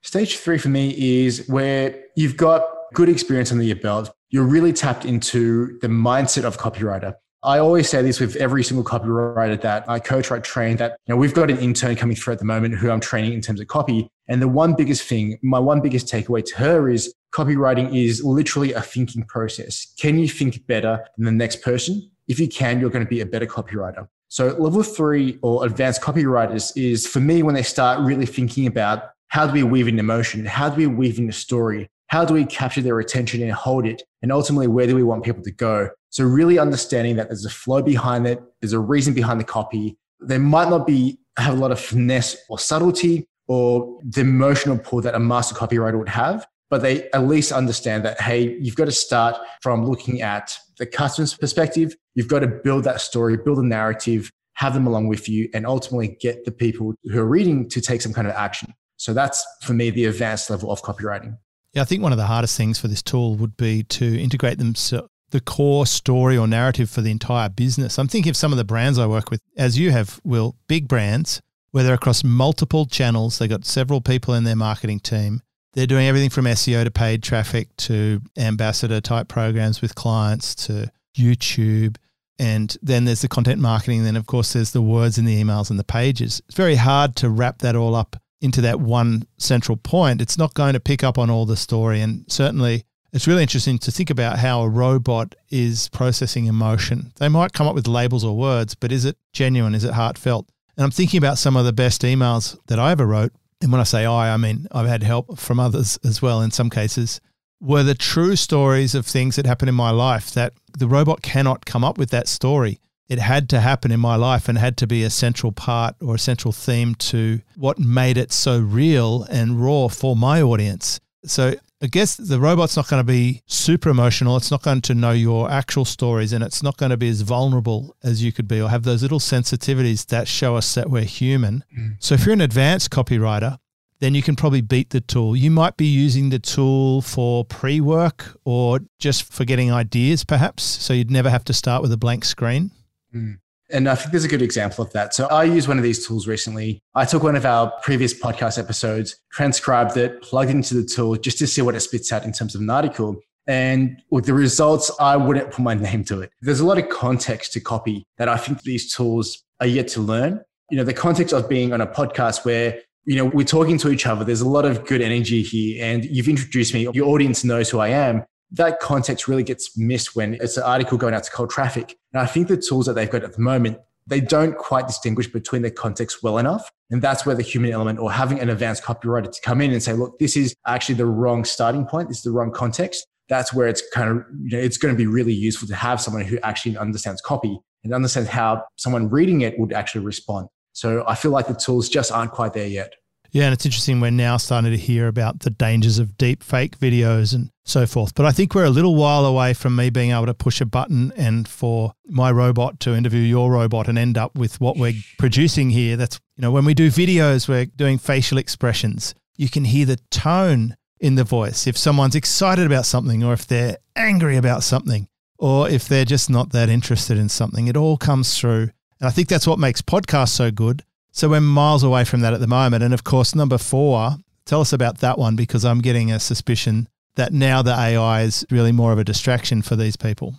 Stage 0.02 0.36
three 0.36 0.58
for 0.58 0.68
me 0.68 1.24
is 1.24 1.46
where 1.48 2.04
you've 2.16 2.36
got 2.36 2.64
good 2.94 3.08
experience 3.08 3.52
under 3.52 3.64
your 3.64 3.76
belt. 3.76 4.10
You're 4.30 4.44
really 4.44 4.72
tapped 4.72 5.04
into 5.04 5.78
the 5.80 5.88
mindset 5.88 6.44
of 6.44 6.58
copywriter. 6.58 7.14
I 7.42 7.58
always 7.58 7.88
say 7.88 8.02
this 8.02 8.18
with 8.18 8.36
every 8.36 8.64
single 8.64 8.84
copywriter 8.84 9.60
that 9.60 9.88
I 9.88 10.00
coach 10.00 10.30
or 10.30 10.36
I 10.36 10.40
train 10.40 10.76
that, 10.78 10.98
you 11.06 11.14
know, 11.14 11.16
we've 11.16 11.32
got 11.32 11.50
an 11.50 11.58
intern 11.58 11.94
coming 11.94 12.16
through 12.16 12.34
at 12.34 12.40
the 12.40 12.44
moment 12.44 12.74
who 12.74 12.90
I'm 12.90 13.00
training 13.00 13.32
in 13.32 13.40
terms 13.40 13.60
of 13.60 13.68
copy. 13.68 14.08
And 14.26 14.42
the 14.42 14.48
one 14.48 14.74
biggest 14.74 15.04
thing, 15.04 15.38
my 15.42 15.58
one 15.58 15.80
biggest 15.80 16.08
takeaway 16.08 16.44
to 16.44 16.56
her 16.56 16.90
is 16.90 17.14
copywriting 17.32 17.94
is 17.94 18.22
literally 18.24 18.72
a 18.72 18.82
thinking 18.82 19.22
process. 19.22 19.94
Can 19.98 20.18
you 20.18 20.28
think 20.28 20.66
better 20.66 21.06
than 21.16 21.26
the 21.26 21.32
next 21.32 21.62
person? 21.62 22.10
If 22.26 22.40
you 22.40 22.48
can, 22.48 22.80
you're 22.80 22.90
going 22.90 23.04
to 23.04 23.08
be 23.08 23.20
a 23.20 23.26
better 23.26 23.46
copywriter. 23.46 24.08
So 24.26 24.48
level 24.58 24.82
three 24.82 25.38
or 25.40 25.64
advanced 25.64 26.02
copywriters 26.02 26.76
is 26.76 27.06
for 27.06 27.20
me 27.20 27.42
when 27.42 27.54
they 27.54 27.62
start 27.62 28.00
really 28.00 28.26
thinking 28.26 28.66
about 28.66 29.04
how 29.28 29.46
do 29.46 29.52
we 29.52 29.62
weave 29.62 29.88
in 29.88 29.98
emotion? 29.98 30.44
How 30.44 30.68
do 30.68 30.76
we 30.76 30.86
weave 30.86 31.18
in 31.18 31.28
the 31.28 31.32
story? 31.32 31.88
How 32.08 32.24
do 32.24 32.34
we 32.34 32.44
capture 32.44 32.80
their 32.80 32.98
attention 32.98 33.42
and 33.42 33.52
hold 33.52 33.86
it? 33.86 34.02
And 34.22 34.32
ultimately, 34.32 34.66
where 34.66 34.86
do 34.86 34.96
we 34.96 35.02
want 35.02 35.24
people 35.24 35.42
to 35.42 35.52
go? 35.52 35.90
So 36.10 36.24
really 36.24 36.58
understanding 36.58 37.16
that 37.16 37.28
there's 37.28 37.44
a 37.44 37.50
flow 37.50 37.82
behind 37.82 38.26
it. 38.26 38.42
There's 38.60 38.72
a 38.72 38.78
reason 38.78 39.14
behind 39.14 39.40
the 39.40 39.44
copy. 39.44 39.96
There 40.20 40.38
might 40.38 40.68
not 40.68 40.86
be 40.86 41.18
have 41.36 41.54
a 41.54 41.60
lot 41.60 41.70
of 41.70 41.78
finesse 41.78 42.36
or 42.48 42.58
subtlety 42.58 43.28
or 43.46 43.98
the 44.02 44.22
emotional 44.22 44.78
pull 44.78 45.00
that 45.02 45.14
a 45.14 45.18
master 45.18 45.54
copywriter 45.54 45.98
would 45.98 46.08
have, 46.08 46.46
but 46.70 46.82
they 46.82 47.10
at 47.10 47.26
least 47.26 47.52
understand 47.52 48.04
that, 48.04 48.20
hey, 48.20 48.56
you've 48.60 48.74
got 48.74 48.86
to 48.86 48.92
start 48.92 49.36
from 49.62 49.86
looking 49.86 50.20
at 50.20 50.58
the 50.78 50.86
customer's 50.86 51.34
perspective. 51.34 51.94
You've 52.14 52.28
got 52.28 52.40
to 52.40 52.48
build 52.48 52.84
that 52.84 53.00
story, 53.00 53.36
build 53.36 53.58
a 53.58 53.66
narrative, 53.66 54.30
have 54.54 54.74
them 54.74 54.86
along 54.86 55.08
with 55.08 55.28
you, 55.28 55.48
and 55.54 55.66
ultimately 55.66 56.16
get 56.20 56.44
the 56.44 56.52
people 56.52 56.94
who 57.04 57.20
are 57.20 57.26
reading 57.26 57.68
to 57.68 57.80
take 57.80 58.00
some 58.00 58.12
kind 58.12 58.26
of 58.26 58.34
action. 58.34 58.74
So 58.96 59.14
that's 59.14 59.46
for 59.62 59.74
me 59.74 59.90
the 59.90 60.06
advanced 60.06 60.50
level 60.50 60.72
of 60.72 60.82
copywriting. 60.82 61.36
Yeah, 61.74 61.82
I 61.82 61.84
think 61.84 62.02
one 62.02 62.12
of 62.12 62.18
the 62.18 62.26
hardest 62.26 62.56
things 62.56 62.78
for 62.78 62.88
this 62.88 63.02
tool 63.02 63.36
would 63.36 63.56
be 63.56 63.82
to 63.84 64.20
integrate 64.20 64.58
them 64.58 64.74
so 64.74 65.08
the 65.30 65.40
core 65.40 65.86
story 65.86 66.36
or 66.36 66.46
narrative 66.46 66.88
for 66.88 67.02
the 67.02 67.10
entire 67.10 67.48
business. 67.48 67.98
I'm 67.98 68.08
thinking 68.08 68.30
of 68.30 68.36
some 68.36 68.52
of 68.52 68.58
the 68.58 68.64
brands 68.64 68.98
I 68.98 69.06
work 69.06 69.30
with, 69.30 69.42
as 69.56 69.78
you 69.78 69.90
have, 69.90 70.20
Will, 70.24 70.56
big 70.68 70.88
brands 70.88 71.42
where 71.70 71.84
they're 71.84 71.94
across 71.94 72.24
multiple 72.24 72.86
channels. 72.86 73.38
They've 73.38 73.48
got 73.48 73.66
several 73.66 74.00
people 74.00 74.34
in 74.34 74.44
their 74.44 74.56
marketing 74.56 75.00
team. 75.00 75.42
They're 75.74 75.86
doing 75.86 76.06
everything 76.06 76.30
from 76.30 76.46
SEO 76.46 76.84
to 76.84 76.90
paid 76.90 77.22
traffic 77.22 77.76
to 77.76 78.22
ambassador 78.38 79.00
type 79.00 79.28
programs 79.28 79.82
with 79.82 79.94
clients 79.94 80.54
to 80.66 80.90
YouTube. 81.16 81.96
And 82.38 82.74
then 82.80 83.04
there's 83.04 83.20
the 83.20 83.28
content 83.28 83.60
marketing. 83.60 84.04
Then, 84.04 84.16
of 84.16 84.26
course, 84.26 84.54
there's 84.54 84.72
the 84.72 84.82
words 84.82 85.18
in 85.18 85.24
the 85.24 85.42
emails 85.42 85.68
and 85.70 85.78
the 85.78 85.84
pages. 85.84 86.40
It's 86.46 86.56
very 86.56 86.76
hard 86.76 87.16
to 87.16 87.28
wrap 87.28 87.58
that 87.58 87.76
all 87.76 87.94
up 87.94 88.16
into 88.40 88.60
that 88.62 88.80
one 88.80 89.26
central 89.38 89.76
point. 89.76 90.20
It's 90.20 90.38
not 90.38 90.54
going 90.54 90.74
to 90.74 90.80
pick 90.80 91.02
up 91.02 91.18
on 91.18 91.30
all 91.30 91.46
the 91.46 91.56
story. 91.56 92.00
And 92.00 92.24
certainly, 92.30 92.84
it's 93.12 93.26
really 93.26 93.42
interesting 93.42 93.78
to 93.78 93.90
think 93.90 94.10
about 94.10 94.38
how 94.38 94.62
a 94.62 94.68
robot 94.68 95.34
is 95.50 95.88
processing 95.88 96.46
emotion. 96.46 97.12
They 97.16 97.28
might 97.28 97.52
come 97.52 97.66
up 97.66 97.74
with 97.74 97.88
labels 97.88 98.24
or 98.24 98.36
words, 98.36 98.74
but 98.74 98.92
is 98.92 99.04
it 99.04 99.16
genuine? 99.32 99.74
Is 99.74 99.84
it 99.84 99.94
heartfelt? 99.94 100.48
And 100.76 100.84
I'm 100.84 100.90
thinking 100.90 101.18
about 101.18 101.38
some 101.38 101.56
of 101.56 101.64
the 101.64 101.72
best 101.72 102.02
emails 102.02 102.56
that 102.66 102.78
I 102.78 102.92
ever 102.92 103.06
wrote. 103.06 103.32
And 103.60 103.72
when 103.72 103.80
I 103.80 103.84
say 103.84 104.04
I, 104.04 104.32
I 104.32 104.36
mean 104.36 104.68
I've 104.70 104.86
had 104.86 105.02
help 105.02 105.38
from 105.38 105.58
others 105.58 105.98
as 106.04 106.22
well 106.22 106.40
in 106.42 106.50
some 106.50 106.70
cases, 106.70 107.20
were 107.60 107.82
the 107.82 107.94
true 107.94 108.36
stories 108.36 108.94
of 108.94 109.04
things 109.04 109.36
that 109.36 109.46
happened 109.46 109.68
in 109.68 109.74
my 109.74 109.90
life 109.90 110.30
that 110.32 110.52
the 110.78 110.86
robot 110.86 111.22
cannot 111.22 111.66
come 111.66 111.82
up 111.82 111.98
with 111.98 112.10
that 112.10 112.28
story. 112.28 112.78
It 113.08 113.18
had 113.18 113.48
to 113.50 113.60
happen 113.60 113.90
in 113.90 114.00
my 114.00 114.16
life 114.16 114.48
and 114.48 114.58
had 114.58 114.76
to 114.78 114.86
be 114.86 115.02
a 115.02 115.10
central 115.10 115.52
part 115.52 115.96
or 116.00 116.16
a 116.16 116.18
central 116.18 116.52
theme 116.52 116.94
to 116.96 117.40
what 117.56 117.78
made 117.78 118.18
it 118.18 118.32
so 118.32 118.60
real 118.60 119.22
and 119.24 119.62
raw 119.62 119.88
for 119.88 120.14
my 120.14 120.42
audience. 120.42 121.00
So 121.24 121.54
I 121.80 121.86
guess 121.86 122.16
the 122.16 122.40
robot's 122.40 122.76
not 122.76 122.88
going 122.88 123.00
to 123.00 123.12
be 123.12 123.42
super 123.46 123.88
emotional. 123.88 124.36
It's 124.36 124.50
not 124.50 124.62
going 124.62 124.80
to 124.82 124.94
know 124.94 125.12
your 125.12 125.48
actual 125.50 125.84
stories 125.84 126.32
and 126.32 126.42
it's 126.42 126.62
not 126.62 126.76
going 126.76 126.90
to 126.90 126.96
be 126.96 127.08
as 127.08 127.20
vulnerable 127.20 127.96
as 128.02 128.22
you 128.22 128.32
could 128.32 128.48
be 128.48 128.60
or 128.60 128.68
have 128.68 128.82
those 128.82 129.00
little 129.00 129.20
sensitivities 129.20 130.06
that 130.06 130.26
show 130.26 130.56
us 130.56 130.74
that 130.74 130.90
we're 130.90 131.02
human. 131.02 131.64
Mm. 131.76 131.96
So 132.00 132.14
if 132.14 132.26
you're 132.26 132.32
an 132.32 132.40
advanced 132.40 132.90
copywriter, 132.90 133.58
then 134.00 134.14
you 134.14 134.22
can 134.22 134.34
probably 134.34 134.60
beat 134.60 134.90
the 134.90 135.00
tool. 135.00 135.36
You 135.36 135.50
might 135.50 135.76
be 135.76 135.86
using 135.86 136.30
the 136.30 136.38
tool 136.38 137.00
for 137.02 137.44
pre 137.44 137.80
work 137.80 138.36
or 138.44 138.80
just 138.98 139.32
for 139.32 139.44
getting 139.44 139.72
ideas, 139.72 140.24
perhaps. 140.24 140.62
So 140.62 140.92
you'd 140.92 141.10
never 141.10 141.30
have 141.30 141.44
to 141.44 141.52
start 141.52 141.82
with 141.82 141.92
a 141.92 141.96
blank 141.96 142.24
screen. 142.24 142.72
Mm. 143.14 143.38
And 143.70 143.88
I 143.88 143.94
think 143.94 144.12
there's 144.12 144.24
a 144.24 144.28
good 144.28 144.42
example 144.42 144.82
of 144.82 144.92
that. 144.92 145.14
So 145.14 145.26
I 145.26 145.44
used 145.44 145.68
one 145.68 145.76
of 145.76 145.84
these 145.84 146.06
tools 146.06 146.26
recently. 146.26 146.80
I 146.94 147.04
took 147.04 147.22
one 147.22 147.36
of 147.36 147.44
our 147.44 147.70
previous 147.82 148.18
podcast 148.18 148.58
episodes, 148.58 149.16
transcribed 149.30 149.96
it, 149.96 150.22
plugged 150.22 150.50
into 150.50 150.74
the 150.74 150.84
tool 150.84 151.16
just 151.16 151.38
to 151.38 151.46
see 151.46 151.60
what 151.60 151.74
it 151.74 151.80
spits 151.80 152.10
out 152.10 152.24
in 152.24 152.32
terms 152.32 152.54
of 152.54 152.62
an 152.62 152.70
article. 152.70 153.16
And 153.46 154.00
with 154.10 154.24
the 154.24 154.32
results, 154.34 154.90
I 154.98 155.16
wouldn't 155.16 155.50
put 155.50 155.62
my 155.62 155.74
name 155.88 156.04
to 156.04 156.22
it. 156.22 156.30
There's 156.40 156.60
a 156.60 156.66
lot 156.66 156.78
of 156.78 156.88
context 156.88 157.52
to 157.54 157.60
copy 157.60 158.06
that 158.16 158.28
I 158.28 158.38
think 158.38 158.62
these 158.62 158.94
tools 158.94 159.42
are 159.60 159.66
yet 159.66 159.88
to 159.88 160.00
learn. 160.00 160.40
You 160.70 160.78
know, 160.78 160.84
the 160.84 160.94
context 160.94 161.34
of 161.34 161.48
being 161.48 161.72
on 161.72 161.80
a 161.80 161.86
podcast 161.86 162.44
where 162.44 162.80
you 163.04 163.16
know, 163.16 163.24
we're 163.24 163.42
talking 163.42 163.78
to 163.78 163.90
each 163.90 164.06
other. 164.06 164.22
There's 164.22 164.42
a 164.42 164.48
lot 164.48 164.66
of 164.66 164.84
good 164.84 165.00
energy 165.00 165.42
here, 165.42 165.82
and 165.82 166.04
you've 166.04 166.28
introduced 166.28 166.74
me. 166.74 166.86
Your 166.92 167.08
audience 167.08 167.42
knows 167.42 167.70
who 167.70 167.78
I 167.78 167.88
am 167.88 168.22
that 168.52 168.80
context 168.80 169.28
really 169.28 169.42
gets 169.42 169.76
missed 169.76 170.16
when 170.16 170.34
it's 170.34 170.56
an 170.56 170.62
article 170.62 170.98
going 170.98 171.14
out 171.14 171.24
to 171.24 171.30
cold 171.30 171.50
traffic. 171.50 171.96
And 172.12 172.22
I 172.22 172.26
think 172.26 172.48
the 172.48 172.56
tools 172.56 172.86
that 172.86 172.94
they've 172.94 173.10
got 173.10 173.24
at 173.24 173.34
the 173.34 173.40
moment, 173.40 173.78
they 174.06 174.20
don't 174.20 174.56
quite 174.56 174.86
distinguish 174.86 175.26
between 175.26 175.62
the 175.62 175.70
context 175.70 176.22
well 176.22 176.38
enough. 176.38 176.70
And 176.90 177.02
that's 177.02 177.26
where 177.26 177.34
the 177.34 177.42
human 177.42 177.72
element 177.72 177.98
or 177.98 178.10
having 178.10 178.40
an 178.40 178.48
advanced 178.48 178.82
copywriter 178.82 179.30
to 179.30 179.40
come 179.42 179.60
in 179.60 179.70
and 179.70 179.82
say, 179.82 179.92
look, 179.92 180.18
this 180.18 180.36
is 180.36 180.54
actually 180.66 180.94
the 180.94 181.06
wrong 181.06 181.44
starting 181.44 181.84
point. 181.84 182.08
This 182.08 182.18
is 182.18 182.24
the 182.24 182.30
wrong 182.30 182.50
context. 182.50 183.06
That's 183.28 183.52
where 183.52 183.68
it's 183.68 183.82
kind 183.92 184.08
of, 184.08 184.24
you 184.42 184.56
know, 184.56 184.62
it's 184.62 184.78
going 184.78 184.94
to 184.94 184.96
be 184.96 185.06
really 185.06 185.34
useful 185.34 185.68
to 185.68 185.74
have 185.74 186.00
someone 186.00 186.22
who 186.22 186.38
actually 186.42 186.78
understands 186.78 187.20
copy 187.20 187.58
and 187.84 187.92
understands 187.92 188.30
how 188.30 188.64
someone 188.76 189.10
reading 189.10 189.42
it 189.42 189.58
would 189.58 189.74
actually 189.74 190.04
respond. 190.04 190.48
So 190.72 191.04
I 191.06 191.14
feel 191.14 191.30
like 191.30 191.46
the 191.46 191.54
tools 191.54 191.90
just 191.90 192.10
aren't 192.10 192.30
quite 192.30 192.54
there 192.54 192.66
yet. 192.66 192.94
Yeah, 193.30 193.44
and 193.44 193.52
it's 193.52 193.66
interesting. 193.66 194.00
We're 194.00 194.10
now 194.10 194.38
starting 194.38 194.70
to 194.70 194.78
hear 194.78 195.06
about 195.06 195.40
the 195.40 195.50
dangers 195.50 195.98
of 195.98 196.16
deep 196.16 196.42
fake 196.42 196.78
videos 196.78 197.34
and 197.34 197.50
so 197.64 197.86
forth. 197.86 198.14
But 198.14 198.24
I 198.24 198.32
think 198.32 198.54
we're 198.54 198.64
a 198.64 198.70
little 198.70 198.94
while 198.94 199.26
away 199.26 199.52
from 199.52 199.76
me 199.76 199.90
being 199.90 200.12
able 200.12 200.26
to 200.26 200.34
push 200.34 200.62
a 200.62 200.66
button 200.66 201.12
and 201.14 201.46
for 201.46 201.92
my 202.06 202.30
robot 202.32 202.80
to 202.80 202.94
interview 202.94 203.20
your 203.20 203.50
robot 203.52 203.86
and 203.86 203.98
end 203.98 204.16
up 204.16 204.34
with 204.34 204.60
what 204.62 204.78
we're 204.78 204.94
producing 205.18 205.68
here. 205.70 205.96
That's, 205.96 206.18
you 206.36 206.42
know, 206.42 206.50
when 206.50 206.64
we 206.64 206.72
do 206.72 206.90
videos, 206.90 207.48
we're 207.48 207.66
doing 207.66 207.98
facial 207.98 208.38
expressions. 208.38 209.14
you 209.38 209.48
can 209.48 209.64
hear 209.64 209.86
the 209.86 209.98
tone 210.10 210.76
in 211.00 211.14
the 211.14 211.24
voice. 211.24 211.66
If 211.66 211.78
someone's 211.78 212.16
excited 212.16 212.66
about 212.66 212.84
something 212.84 213.22
or 213.24 213.32
if 213.32 213.46
they're 213.46 213.78
angry 213.96 214.36
about 214.36 214.64
something 214.64 215.08
or 215.38 215.68
if 215.70 215.86
they're 215.88 216.04
just 216.04 216.28
not 216.28 216.50
that 216.50 216.68
interested 216.68 217.16
in 217.16 217.28
something, 217.28 217.68
it 217.68 217.76
all 217.76 217.96
comes 217.96 218.36
through. 218.36 218.70
And 219.00 219.06
I 219.06 219.10
think 219.10 219.28
that's 219.28 219.46
what 219.46 219.60
makes 219.60 219.80
podcasts 219.80 220.30
so 220.30 220.50
good. 220.50 220.82
So 221.18 221.28
we're 221.28 221.40
miles 221.40 221.82
away 221.82 222.04
from 222.04 222.20
that 222.20 222.32
at 222.32 222.38
the 222.38 222.46
moment. 222.46 222.84
And 222.84 222.94
of 222.94 223.02
course, 223.02 223.34
number 223.34 223.58
four, 223.58 224.18
tell 224.44 224.60
us 224.60 224.72
about 224.72 224.98
that 224.98 225.18
one 225.18 225.34
because 225.34 225.64
I'm 225.64 225.80
getting 225.80 226.12
a 226.12 226.20
suspicion 226.20 226.88
that 227.16 227.32
now 227.32 227.60
the 227.60 227.72
AI 227.72 228.22
is 228.22 228.46
really 228.52 228.70
more 228.70 228.92
of 228.92 229.00
a 229.00 229.04
distraction 229.04 229.60
for 229.60 229.74
these 229.74 229.96
people. 229.96 230.36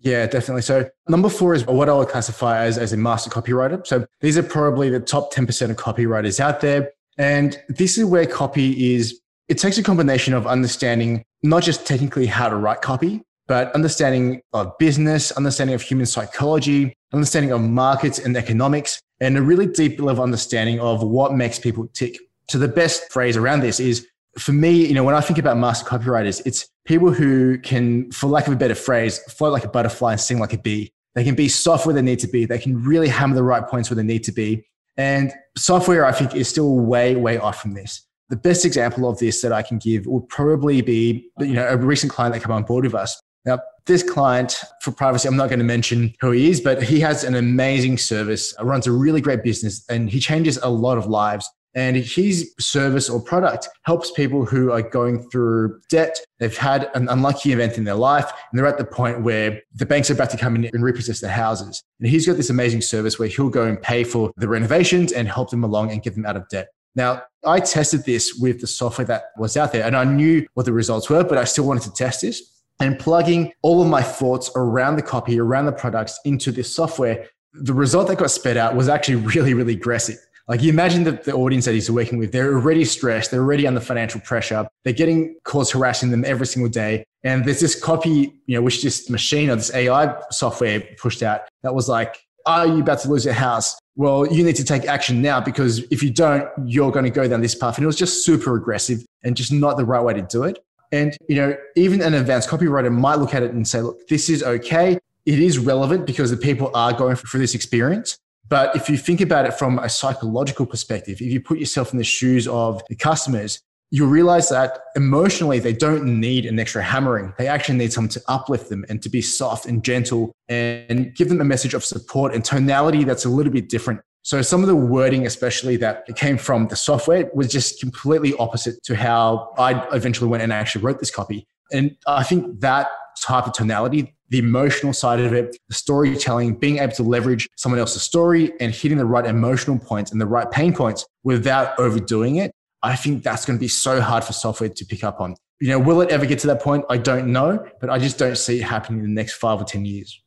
Yeah, 0.00 0.26
definitely. 0.26 0.60
So 0.60 0.90
number 1.08 1.30
four 1.30 1.54
is 1.54 1.64
what 1.64 1.88
I 1.88 1.94
would 1.94 2.08
classify 2.08 2.58
as, 2.58 2.76
as 2.76 2.92
a 2.92 2.98
master 2.98 3.30
copywriter. 3.30 3.86
So 3.86 4.04
these 4.20 4.36
are 4.36 4.42
probably 4.42 4.90
the 4.90 5.00
top 5.00 5.32
10% 5.32 5.70
of 5.70 5.76
copywriters 5.78 6.40
out 6.40 6.60
there. 6.60 6.90
And 7.16 7.58
this 7.70 7.96
is 7.96 8.04
where 8.04 8.26
copy 8.26 8.96
is, 8.96 9.18
it 9.48 9.56
takes 9.56 9.78
a 9.78 9.82
combination 9.82 10.34
of 10.34 10.46
understanding 10.46 11.24
not 11.42 11.62
just 11.62 11.86
technically 11.86 12.26
how 12.26 12.50
to 12.50 12.56
write 12.56 12.82
copy, 12.82 13.22
but 13.46 13.74
understanding 13.74 14.42
of 14.52 14.76
business, 14.76 15.32
understanding 15.32 15.72
of 15.72 15.80
human 15.80 16.04
psychology, 16.04 16.92
understanding 17.14 17.50
of 17.50 17.62
markets 17.62 18.18
and 18.18 18.36
economics, 18.36 19.00
and 19.20 19.36
a 19.36 19.42
really 19.42 19.66
deep 19.66 20.00
level 20.00 20.22
understanding 20.22 20.80
of 20.80 21.02
what 21.02 21.34
makes 21.34 21.58
people 21.58 21.88
tick. 21.88 22.18
So 22.50 22.58
the 22.58 22.68
best 22.68 23.10
phrase 23.12 23.36
around 23.36 23.60
this 23.60 23.80
is 23.80 24.06
for 24.38 24.52
me, 24.52 24.86
you 24.86 24.94
know, 24.94 25.04
when 25.04 25.14
I 25.14 25.20
think 25.20 25.38
about 25.38 25.56
master 25.56 25.88
copywriters, 25.88 26.40
it's 26.46 26.68
people 26.84 27.12
who 27.12 27.58
can, 27.58 28.10
for 28.12 28.28
lack 28.28 28.46
of 28.46 28.52
a 28.52 28.56
better 28.56 28.74
phrase, 28.74 29.18
float 29.24 29.52
like 29.52 29.64
a 29.64 29.68
butterfly 29.68 30.12
and 30.12 30.20
sing 30.20 30.38
like 30.38 30.52
a 30.52 30.58
bee. 30.58 30.92
They 31.14 31.24
can 31.24 31.34
be 31.34 31.48
soft 31.48 31.86
where 31.86 31.94
they 31.94 32.02
need 32.02 32.20
to 32.20 32.28
be. 32.28 32.44
They 32.44 32.58
can 32.58 32.82
really 32.82 33.08
hammer 33.08 33.34
the 33.34 33.42
right 33.42 33.66
points 33.66 33.90
where 33.90 33.96
they 33.96 34.02
need 34.02 34.24
to 34.24 34.32
be. 34.32 34.64
And 34.96 35.32
software, 35.56 36.04
I 36.04 36.12
think, 36.12 36.34
is 36.34 36.48
still 36.48 36.76
way, 36.76 37.16
way 37.16 37.38
off 37.38 37.60
from 37.60 37.74
this. 37.74 38.02
The 38.28 38.36
best 38.36 38.64
example 38.64 39.08
of 39.08 39.18
this 39.18 39.40
that 39.42 39.52
I 39.52 39.62
can 39.62 39.78
give 39.78 40.06
would 40.06 40.28
probably 40.28 40.80
be, 40.80 41.28
you 41.40 41.54
know, 41.54 41.66
a 41.66 41.76
recent 41.76 42.12
client 42.12 42.34
that 42.34 42.42
came 42.42 42.52
on 42.52 42.64
board 42.64 42.84
with 42.84 42.94
us. 42.94 43.20
Now, 43.44 43.60
this 43.86 44.02
client, 44.02 44.62
for 44.82 44.92
privacy, 44.92 45.26
I'm 45.28 45.36
not 45.36 45.48
going 45.48 45.60
to 45.60 45.64
mention 45.64 46.14
who 46.20 46.32
he 46.32 46.50
is, 46.50 46.60
but 46.60 46.82
he 46.82 47.00
has 47.00 47.24
an 47.24 47.34
amazing 47.34 47.98
service, 47.98 48.54
uh, 48.60 48.64
runs 48.64 48.86
a 48.86 48.92
really 48.92 49.20
great 49.20 49.42
business, 49.42 49.84
and 49.88 50.10
he 50.10 50.20
changes 50.20 50.58
a 50.58 50.68
lot 50.68 50.98
of 50.98 51.06
lives. 51.06 51.48
And 51.74 51.96
his 51.96 52.54
service 52.58 53.08
or 53.08 53.20
product 53.20 53.68
helps 53.84 54.10
people 54.10 54.44
who 54.44 54.72
are 54.72 54.82
going 54.82 55.28
through 55.30 55.80
debt. 55.88 56.18
They've 56.38 56.56
had 56.56 56.90
an 56.94 57.08
unlucky 57.08 57.52
event 57.52 57.78
in 57.78 57.84
their 57.84 57.94
life 57.94 58.30
and 58.50 58.58
they're 58.58 58.66
at 58.66 58.78
the 58.78 58.84
point 58.84 59.22
where 59.22 59.60
the 59.74 59.86
banks 59.86 60.10
are 60.10 60.14
about 60.14 60.30
to 60.30 60.38
come 60.38 60.56
in 60.56 60.64
and 60.64 60.82
repossess 60.82 61.20
their 61.20 61.30
houses. 61.30 61.84
And 62.00 62.08
he's 62.08 62.26
got 62.26 62.36
this 62.36 62.50
amazing 62.50 62.80
service 62.80 63.18
where 63.18 63.28
he'll 63.28 63.50
go 63.50 63.64
and 63.64 63.80
pay 63.80 64.02
for 64.02 64.32
the 64.36 64.48
renovations 64.48 65.12
and 65.12 65.28
help 65.28 65.50
them 65.50 65.62
along 65.62 65.92
and 65.92 66.02
get 66.02 66.14
them 66.14 66.26
out 66.26 66.36
of 66.36 66.48
debt. 66.48 66.68
Now, 66.96 67.22
I 67.44 67.60
tested 67.60 68.04
this 68.04 68.34
with 68.40 68.60
the 68.60 68.66
software 68.66 69.06
that 69.06 69.26
was 69.36 69.56
out 69.56 69.70
there 69.72 69.84
and 69.84 69.94
I 69.94 70.04
knew 70.04 70.46
what 70.54 70.66
the 70.66 70.72
results 70.72 71.08
were, 71.08 71.22
but 71.22 71.38
I 71.38 71.44
still 71.44 71.64
wanted 71.64 71.84
to 71.84 71.92
test 71.92 72.22
this. 72.22 72.57
And 72.80 72.98
plugging 72.98 73.52
all 73.62 73.82
of 73.82 73.88
my 73.88 74.02
thoughts 74.02 74.50
around 74.54 74.96
the 74.96 75.02
copy, 75.02 75.38
around 75.40 75.66
the 75.66 75.72
products 75.72 76.18
into 76.24 76.52
this 76.52 76.72
software, 76.74 77.26
the 77.52 77.74
result 77.74 78.08
that 78.08 78.18
got 78.18 78.30
sped 78.30 78.56
out 78.56 78.76
was 78.76 78.88
actually 78.88 79.16
really, 79.34 79.54
really 79.54 79.74
aggressive. 79.74 80.18
Like 80.48 80.62
you 80.62 80.70
imagine 80.70 81.04
that 81.04 81.24
the 81.24 81.34
audience 81.34 81.66
that 81.66 81.74
he's 81.74 81.90
working 81.90 82.18
with, 82.18 82.32
they're 82.32 82.54
already 82.54 82.84
stressed, 82.86 83.30
they're 83.30 83.42
already 83.42 83.66
under 83.66 83.80
financial 83.80 84.20
pressure, 84.22 84.66
they're 84.82 84.94
getting 84.94 85.36
calls 85.44 85.70
harassing 85.70 86.10
them 86.10 86.24
every 86.24 86.46
single 86.46 86.70
day. 86.70 87.04
And 87.22 87.44
there's 87.44 87.60
this 87.60 87.78
copy, 87.78 88.32
you 88.46 88.54
know, 88.56 88.62
which 88.62 88.82
this 88.82 89.10
machine 89.10 89.50
or 89.50 89.56
this 89.56 89.74
AI 89.74 90.14
software 90.30 90.80
pushed 90.96 91.22
out 91.22 91.42
that 91.62 91.74
was 91.74 91.86
like, 91.88 92.16
are 92.46 92.66
you 92.66 92.80
about 92.80 93.00
to 93.00 93.10
lose 93.10 93.26
your 93.26 93.34
house? 93.34 93.78
Well, 93.94 94.26
you 94.26 94.42
need 94.42 94.56
to 94.56 94.64
take 94.64 94.86
action 94.86 95.20
now 95.20 95.38
because 95.38 95.80
if 95.90 96.02
you 96.02 96.10
don't, 96.10 96.48
you're 96.64 96.92
going 96.92 97.04
to 97.04 97.10
go 97.10 97.28
down 97.28 97.42
this 97.42 97.54
path. 97.54 97.76
And 97.76 97.84
it 97.84 97.86
was 97.86 97.96
just 97.96 98.24
super 98.24 98.56
aggressive 98.56 99.04
and 99.22 99.36
just 99.36 99.52
not 99.52 99.76
the 99.76 99.84
right 99.84 100.02
way 100.02 100.14
to 100.14 100.22
do 100.22 100.44
it. 100.44 100.64
And, 100.92 101.16
you 101.28 101.36
know, 101.36 101.56
even 101.76 102.00
an 102.00 102.14
advanced 102.14 102.48
copywriter 102.48 102.92
might 102.92 103.16
look 103.16 103.34
at 103.34 103.42
it 103.42 103.52
and 103.52 103.66
say, 103.66 103.80
look, 103.80 104.06
this 104.08 104.30
is 104.30 104.42
okay. 104.42 104.98
It 105.26 105.38
is 105.38 105.58
relevant 105.58 106.06
because 106.06 106.30
the 106.30 106.36
people 106.36 106.70
are 106.74 106.92
going 106.92 107.16
through 107.16 107.40
this 107.40 107.54
experience. 107.54 108.18
But 108.48 108.74
if 108.74 108.88
you 108.88 108.96
think 108.96 109.20
about 109.20 109.44
it 109.44 109.52
from 109.54 109.78
a 109.78 109.88
psychological 109.88 110.64
perspective, 110.64 111.20
if 111.20 111.30
you 111.30 111.40
put 111.40 111.58
yourself 111.58 111.92
in 111.92 111.98
the 111.98 112.04
shoes 112.04 112.48
of 112.48 112.80
the 112.88 112.96
customers, 112.96 113.60
you 113.90 114.06
realize 114.06 114.48
that 114.50 114.80
emotionally 114.96 115.58
they 115.58 115.72
don't 115.72 116.04
need 116.20 116.44
an 116.44 116.58
extra 116.58 116.82
hammering. 116.82 117.32
They 117.38 117.46
actually 117.46 117.78
need 117.78 117.92
someone 117.92 118.10
to 118.10 118.22
uplift 118.28 118.68
them 118.68 118.84
and 118.88 119.02
to 119.02 119.08
be 119.08 119.22
soft 119.22 119.66
and 119.66 119.82
gentle 119.82 120.32
and 120.48 121.14
give 121.14 121.28
them 121.28 121.40
a 121.40 121.44
message 121.44 121.74
of 121.74 121.84
support 121.84 122.34
and 122.34 122.44
tonality 122.44 123.04
that's 123.04 123.24
a 123.24 123.30
little 123.30 123.52
bit 123.52 123.68
different. 123.68 124.00
So 124.22 124.42
some 124.42 124.62
of 124.62 124.66
the 124.66 124.76
wording, 124.76 125.26
especially 125.26 125.76
that 125.76 126.06
came 126.16 126.36
from 126.36 126.68
the 126.68 126.76
software, 126.76 127.30
was 127.34 127.50
just 127.50 127.80
completely 127.80 128.34
opposite 128.38 128.82
to 128.84 128.94
how 128.94 129.52
I 129.58 129.86
eventually 129.94 130.28
went 130.28 130.42
and 130.42 130.52
actually 130.52 130.82
wrote 130.82 130.98
this 130.98 131.10
copy. 131.10 131.46
And 131.72 131.96
I 132.06 132.24
think 132.24 132.60
that 132.60 132.88
type 133.22 133.46
of 133.46 133.52
tonality, 133.52 134.14
the 134.28 134.38
emotional 134.38 134.92
side 134.92 135.20
of 135.20 135.32
it, 135.32 135.56
the 135.68 135.74
storytelling, 135.74 136.56
being 136.56 136.78
able 136.78 136.92
to 136.92 137.02
leverage 137.02 137.48
someone 137.56 137.78
else's 137.78 138.02
story 138.02 138.52
and 138.60 138.74
hitting 138.74 138.98
the 138.98 139.06
right 139.06 139.24
emotional 139.24 139.78
points 139.78 140.12
and 140.12 140.20
the 140.20 140.26
right 140.26 140.50
pain 140.50 140.74
points 140.74 141.06
without 141.24 141.78
overdoing 141.78 142.36
it. 142.36 142.52
I 142.82 142.96
think 142.96 143.22
that's 143.22 143.44
going 143.44 143.58
to 143.58 143.60
be 143.60 143.68
so 143.68 144.00
hard 144.00 144.24
for 144.24 144.32
software 144.32 144.68
to 144.68 144.84
pick 144.84 145.02
up 145.02 145.20
on. 145.20 145.34
You 145.60 145.70
know, 145.70 145.78
will 145.78 146.00
it 146.00 146.10
ever 146.10 146.26
get 146.26 146.38
to 146.40 146.46
that 146.48 146.62
point? 146.62 146.84
I 146.88 146.98
don't 146.98 147.32
know, 147.32 147.66
but 147.80 147.90
I 147.90 147.98
just 147.98 148.18
don't 148.18 148.36
see 148.38 148.60
it 148.60 148.64
happening 148.64 149.00
in 149.00 149.06
the 149.06 149.14
next 149.14 149.34
five 149.34 149.60
or 149.60 149.64
10 149.64 149.84
years. 149.84 150.22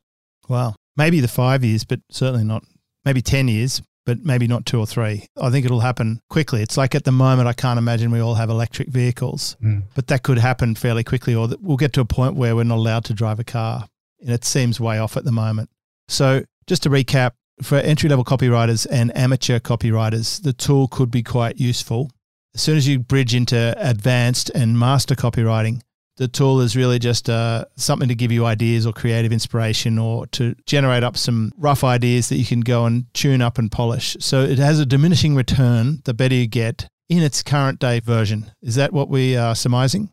Wow. 0.50 0.76
Maybe 0.98 1.22
the 1.22 1.30
five 1.30 1.64
years, 1.64 1.86
but 1.86 2.02
certainly 2.10 2.44
not, 2.44 2.64
maybe 3.06 3.22
10 3.22 3.48
years, 3.48 3.82
but 4.06 4.24
maybe 4.24 4.48
not 4.48 4.66
two 4.66 4.80
or 4.80 4.88
three. 4.88 5.26
I 5.40 5.50
think 5.50 5.66
it'll 5.66 5.82
happen 5.82 6.22
quickly. 6.30 6.62
It's 6.62 6.78
like 6.78 6.96
at 6.96 7.04
the 7.04 7.12
moment, 7.12 7.48
I 7.48 7.54
can't 7.54 7.78
imagine 7.78 8.12
we 8.12 8.20
all 8.20 8.36
have 8.36 8.50
electric 8.50 8.90
vehicles, 8.90 9.58
mm. 9.64 9.84
but 9.96 10.08
that 10.08 10.24
could 10.24 10.38
happen 10.38 10.76
fairly 10.76 11.04
quickly, 11.04 11.36
or 11.36 11.50
we'll 11.62 11.78
get 11.78 11.94
to 11.94 12.02
a 12.02 12.06
point 12.06 12.36
where 12.36 12.56
we're 12.56 12.64
not 12.64 12.78
allowed 12.78 13.06
to 13.06 13.14
drive 13.14 13.40
a 13.40 13.44
car. 13.44 13.88
And 14.20 14.30
it 14.30 14.46
seems 14.46 14.80
way 14.80 15.00
off 15.00 15.18
at 15.18 15.24
the 15.24 15.32
moment. 15.32 15.70
So, 16.08 16.44
just 16.68 16.84
to 16.84 16.90
recap, 16.90 17.32
for 17.62 17.78
entry 17.78 18.10
level 18.10 18.26
copywriters 18.26 18.88
and 18.90 19.16
amateur 19.16 19.60
copywriters, 19.60 20.42
the 20.42 20.54
tool 20.54 20.88
could 20.88 21.12
be 21.12 21.24
quite 21.24 21.60
useful. 21.60 22.10
As 22.54 22.62
soon 22.62 22.78
as 22.78 22.88
you 22.88 23.00
bridge 23.00 23.34
into 23.34 23.76
advanced 23.78 24.50
and 24.54 24.78
master 24.78 25.16
copywriting, 25.16 25.82
the 26.22 26.28
tool 26.28 26.62
is 26.62 26.76
really 26.76 27.00
just 27.00 27.32
uh, 27.32 27.66
something 27.78 28.08
to 28.08 28.14
give 28.14 28.32
you 28.32 28.46
ideas 28.46 28.86
or 28.86 28.94
creative 28.94 29.32
inspiration 29.32 29.98
or 29.98 30.28
to 30.28 30.54
generate 30.68 31.04
up 31.04 31.18
some 31.18 31.52
rough 31.58 31.84
ideas 31.84 32.30
that 32.30 32.36
you 32.36 32.46
can 32.46 32.60
go 32.60 32.86
and 32.86 33.12
tune 33.16 33.42
up 33.42 33.58
and 33.58 33.72
polish. 33.72 34.16
So 34.20 34.44
it 34.44 34.60
has 34.60 34.80
a 34.80 34.86
diminishing 34.86 35.34
return 35.34 36.00
the 36.06 36.14
better 36.14 36.36
you 36.36 36.46
get 36.46 36.88
in 37.10 37.24
its 37.24 37.42
current 37.42 37.80
day 37.80 38.02
version. 38.02 38.52
Is 38.62 38.76
that 38.76 38.94
what 38.94 39.10
we 39.10 39.36
are 39.36 39.56
surmising? 39.56 40.12